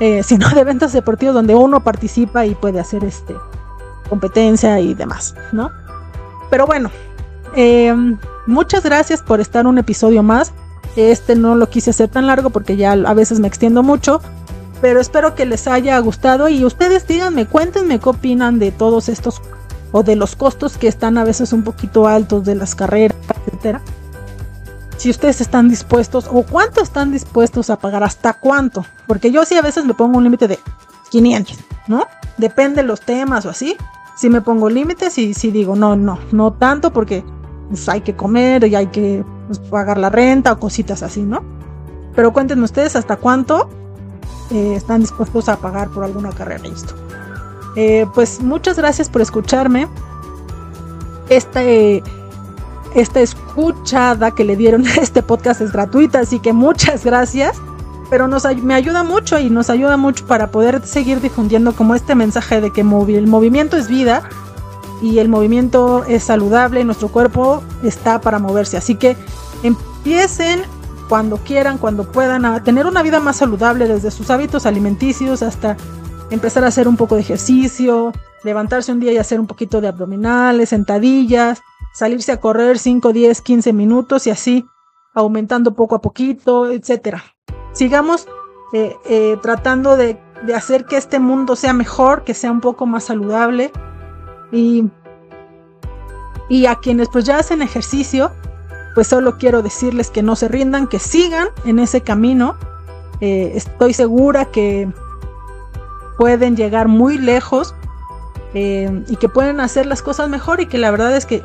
Eh, 0.00 0.22
sino 0.24 0.48
de 0.50 0.60
eventos 0.60 0.92
deportivos 0.92 1.34
donde 1.34 1.54
uno 1.54 1.82
participa 1.82 2.46
y 2.46 2.54
puede 2.54 2.80
hacer 2.80 3.04
este 3.04 3.34
competencia 4.08 4.78
y 4.80 4.94
demás, 4.94 5.34
¿no? 5.52 5.70
Pero 6.50 6.66
bueno, 6.66 6.90
em, 7.56 8.18
muchas 8.46 8.84
gracias 8.84 9.22
por 9.22 9.40
estar 9.40 9.66
un 9.66 9.78
episodio 9.78 10.22
más. 10.22 10.52
Este 10.96 11.34
no 11.34 11.56
lo 11.56 11.68
quise 11.68 11.90
hacer 11.90 12.08
tan 12.08 12.26
largo 12.26 12.50
porque 12.50 12.76
ya 12.76 12.92
a 12.92 13.14
veces 13.14 13.40
me 13.40 13.48
extiendo 13.48 13.82
mucho. 13.82 14.20
Pero 14.80 15.00
espero 15.00 15.34
que 15.34 15.46
les 15.46 15.66
haya 15.66 15.98
gustado 16.00 16.48
y 16.48 16.64
ustedes 16.64 17.06
díganme, 17.06 17.46
cuéntenme 17.46 17.98
qué 17.98 18.08
opinan 18.10 18.58
de 18.58 18.70
todos 18.70 19.08
estos 19.08 19.40
o 19.92 20.02
de 20.02 20.16
los 20.16 20.36
costos 20.36 20.76
que 20.76 20.88
están 20.88 21.16
a 21.16 21.24
veces 21.24 21.52
un 21.52 21.62
poquito 21.62 22.06
altos 22.06 22.44
de 22.44 22.56
las 22.56 22.74
carreras, 22.74 23.16
etcétera. 23.46 23.80
Si 25.04 25.10
ustedes 25.10 25.42
están 25.42 25.68
dispuestos 25.68 26.30
o 26.32 26.44
cuánto 26.44 26.80
están 26.80 27.12
dispuestos 27.12 27.68
a 27.68 27.76
pagar, 27.76 28.02
hasta 28.02 28.32
cuánto. 28.32 28.86
Porque 29.06 29.30
yo 29.30 29.44
sí 29.44 29.54
a 29.54 29.60
veces 29.60 29.84
me 29.84 29.92
pongo 29.92 30.16
un 30.16 30.24
límite 30.24 30.48
de 30.48 30.58
500, 31.10 31.58
¿no? 31.88 32.06
Depende 32.38 32.80
de 32.80 32.88
los 32.88 33.02
temas 33.02 33.44
o 33.44 33.50
así. 33.50 33.76
Si 34.16 34.30
me 34.30 34.40
pongo 34.40 34.70
límites 34.70 35.18
y 35.18 35.34
si 35.34 35.50
digo, 35.50 35.76
no, 35.76 35.94
no, 35.94 36.18
no 36.32 36.54
tanto 36.54 36.90
porque 36.90 37.22
pues, 37.68 37.86
hay 37.90 38.00
que 38.00 38.16
comer 38.16 38.64
y 38.64 38.76
hay 38.76 38.86
que 38.86 39.22
pues, 39.46 39.58
pagar 39.58 39.98
la 39.98 40.08
renta 40.08 40.52
o 40.52 40.58
cositas 40.58 41.02
así, 41.02 41.20
¿no? 41.20 41.44
Pero 42.14 42.32
cuéntenme 42.32 42.64
ustedes 42.64 42.96
hasta 42.96 43.16
cuánto 43.16 43.68
eh, 44.52 44.72
están 44.74 45.02
dispuestos 45.02 45.50
a 45.50 45.58
pagar 45.58 45.90
por 45.90 46.04
alguna 46.04 46.32
carrera 46.32 46.66
esto. 46.66 46.94
Eh, 47.76 48.06
pues 48.14 48.40
muchas 48.40 48.78
gracias 48.78 49.10
por 49.10 49.20
escucharme. 49.20 49.86
Este, 51.28 52.02
esta 52.94 53.20
escuchada 53.20 54.30
que 54.32 54.44
le 54.44 54.56
dieron 54.56 54.86
a 54.86 54.94
este 54.94 55.22
podcast 55.22 55.60
es 55.60 55.72
gratuita, 55.72 56.20
así 56.20 56.38
que 56.38 56.52
muchas 56.52 57.04
gracias. 57.04 57.56
Pero 58.10 58.28
nos, 58.28 58.44
me 58.62 58.74
ayuda 58.74 59.02
mucho 59.02 59.38
y 59.38 59.50
nos 59.50 59.70
ayuda 59.70 59.96
mucho 59.96 60.26
para 60.26 60.50
poder 60.50 60.86
seguir 60.86 61.20
difundiendo 61.20 61.74
como 61.74 61.94
este 61.94 62.14
mensaje 62.14 62.60
de 62.60 62.70
que 62.70 62.82
el 62.82 63.26
movimiento 63.26 63.76
es 63.76 63.88
vida 63.88 64.28
y 65.02 65.18
el 65.18 65.28
movimiento 65.28 66.04
es 66.04 66.24
saludable, 66.24 66.84
nuestro 66.84 67.08
cuerpo 67.08 67.62
está 67.82 68.20
para 68.20 68.38
moverse. 68.38 68.76
Así 68.76 68.94
que 68.94 69.16
empiecen 69.62 70.62
cuando 71.08 71.38
quieran, 71.38 71.78
cuando 71.78 72.10
puedan, 72.10 72.44
a 72.44 72.62
tener 72.62 72.86
una 72.86 73.02
vida 73.02 73.20
más 73.20 73.36
saludable 73.36 73.88
desde 73.88 74.10
sus 74.10 74.30
hábitos 74.30 74.66
alimenticios 74.66 75.42
hasta 75.42 75.76
empezar 76.30 76.64
a 76.64 76.68
hacer 76.68 76.88
un 76.88 76.96
poco 76.96 77.14
de 77.14 77.22
ejercicio, 77.22 78.12
levantarse 78.42 78.92
un 78.92 79.00
día 79.00 79.12
y 79.12 79.18
hacer 79.18 79.40
un 79.40 79.46
poquito 79.46 79.80
de 79.80 79.88
abdominales, 79.88 80.70
sentadillas, 80.70 81.62
salirse 81.94 82.32
a 82.32 82.40
correr 82.40 82.78
5, 82.78 83.12
10, 83.12 83.40
15 83.40 83.72
minutos 83.72 84.26
y 84.26 84.30
así 84.30 84.66
aumentando 85.14 85.74
poco 85.74 85.94
a 85.94 86.02
poquito, 86.02 86.70
etcétera. 86.70 87.24
Sigamos 87.72 88.26
eh, 88.72 88.96
eh, 89.06 89.38
tratando 89.40 89.96
de, 89.96 90.20
de 90.44 90.54
hacer 90.54 90.86
que 90.86 90.96
este 90.96 91.20
mundo 91.20 91.54
sea 91.54 91.72
mejor, 91.72 92.24
que 92.24 92.34
sea 92.34 92.50
un 92.50 92.60
poco 92.60 92.84
más 92.84 93.04
saludable 93.04 93.70
y, 94.50 94.84
y 96.48 96.66
a 96.66 96.74
quienes 96.74 97.08
pues 97.12 97.24
ya 97.24 97.38
hacen 97.38 97.62
ejercicio, 97.62 98.32
pues 98.96 99.06
solo 99.06 99.38
quiero 99.38 99.62
decirles 99.62 100.10
que 100.10 100.22
no 100.22 100.34
se 100.34 100.48
rindan, 100.48 100.88
que 100.88 100.98
sigan 100.98 101.48
en 101.64 101.78
ese 101.78 102.00
camino. 102.00 102.56
Eh, 103.20 103.52
estoy 103.54 103.94
segura 103.94 104.46
que 104.46 104.92
pueden 106.18 106.56
llegar 106.56 106.88
muy 106.88 107.18
lejos 107.18 107.74
y 108.56 109.16
que 109.16 109.28
pueden 109.28 109.58
hacer 109.58 109.84
las 109.84 110.00
cosas 110.00 110.28
mejor 110.28 110.60
y 110.60 110.66
que 110.66 110.78
la 110.78 110.92
verdad 110.92 111.16
es 111.16 111.26
que 111.26 111.42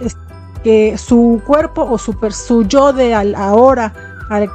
que 0.63 0.97
su 0.97 1.41
cuerpo 1.45 1.87
o 1.89 1.97
su, 1.97 2.15
su 2.31 2.63
yo 2.63 2.93
de 2.93 3.13
al, 3.13 3.35
ahora, 3.35 3.93
al, 4.29 4.49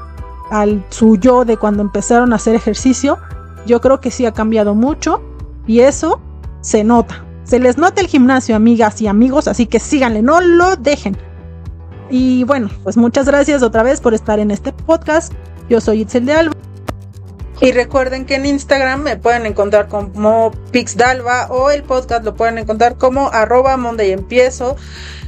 al 0.50 0.84
su 0.90 1.16
yo 1.16 1.44
de 1.44 1.56
cuando 1.56 1.82
empezaron 1.82 2.32
a 2.32 2.36
hacer 2.36 2.54
ejercicio, 2.54 3.18
yo 3.66 3.80
creo 3.80 4.00
que 4.00 4.10
sí 4.10 4.26
ha 4.26 4.32
cambiado 4.32 4.74
mucho 4.74 5.22
y 5.66 5.80
eso 5.80 6.20
se 6.60 6.84
nota. 6.84 7.24
Se 7.44 7.58
les 7.58 7.76
nota 7.76 8.00
el 8.00 8.06
gimnasio, 8.06 8.56
amigas 8.56 9.00
y 9.02 9.06
amigos, 9.06 9.48
así 9.48 9.66
que 9.66 9.78
síganle, 9.78 10.22
no 10.22 10.40
lo 10.40 10.76
dejen. 10.76 11.16
Y 12.10 12.44
bueno, 12.44 12.70
pues 12.82 12.96
muchas 12.96 13.26
gracias 13.26 13.62
otra 13.62 13.82
vez 13.82 14.00
por 14.00 14.14
estar 14.14 14.38
en 14.38 14.50
este 14.50 14.72
podcast. 14.72 15.32
Yo 15.68 15.80
soy 15.80 16.02
Itzel 16.02 16.26
de 16.26 16.32
Alba. 16.32 16.53
Y 17.64 17.72
recuerden 17.72 18.26
que 18.26 18.34
en 18.34 18.44
Instagram 18.44 19.00
me 19.00 19.16
pueden 19.16 19.46
encontrar 19.46 19.88
como 19.88 20.50
Pixdalba 20.70 21.46
o 21.46 21.70
el 21.70 21.82
podcast 21.82 22.22
lo 22.22 22.34
pueden 22.34 22.58
encontrar 22.58 22.98
como 22.98 23.30
arroba 23.32 23.78
Monday 23.78 24.12
Empiezo. 24.12 24.76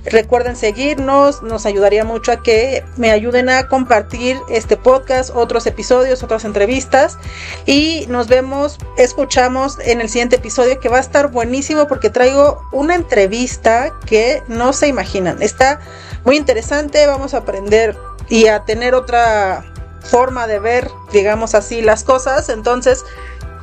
Recuerden 0.05 0.55
seguirnos, 0.55 1.43
nos 1.43 1.65
ayudaría 1.65 2.05
mucho 2.05 2.33
a 2.33 2.43
que 2.43 2.85
me 2.99 3.11
ayuden 3.11 3.49
a 3.49 3.69
compartir 3.69 4.37
este 4.51 4.77
podcast, 4.77 5.31
otros 5.35 5.67
episodios, 5.67 6.23
otras 6.23 6.45
entrevistas 6.45 7.17
y 7.65 8.05
nos 8.11 8.29
vemos, 8.29 8.77
escuchamos 8.99 9.79
en 9.81 10.03
el 10.03 10.11
siguiente 10.11 10.37
episodio 10.37 10.79
que 10.79 10.91
va 10.91 10.99
a 10.99 11.01
estar 11.01 11.31
buenísimo 11.31 11.89
porque 11.89 12.11
traigo 12.11 12.61
una 12.71 12.97
entrevista 12.97 13.95
que 14.05 14.43
no 14.47 14.75
se 14.75 14.89
imaginan. 14.89 15.41
Está 15.41 15.81
muy 16.27 16.37
interesante, 16.37 17.07
vamos 17.07 17.33
a 17.33 17.39
aprender 17.39 17.97
y 18.29 18.49
a 18.49 18.67
tener 18.67 18.95
otra 18.95 19.65
forma 20.07 20.47
de 20.47 20.59
ver, 20.59 20.91
digamos 21.13 21.55
así, 21.55 21.83
las 21.83 22.05
cosas. 22.05 22.49
Entonces, 22.49 23.05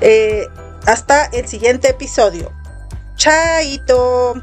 eh, 0.02 0.48
hasta 0.86 1.26
el 1.26 1.48
siguiente 1.48 1.90
episodio. 1.90 2.52
Chaito. 3.16 4.36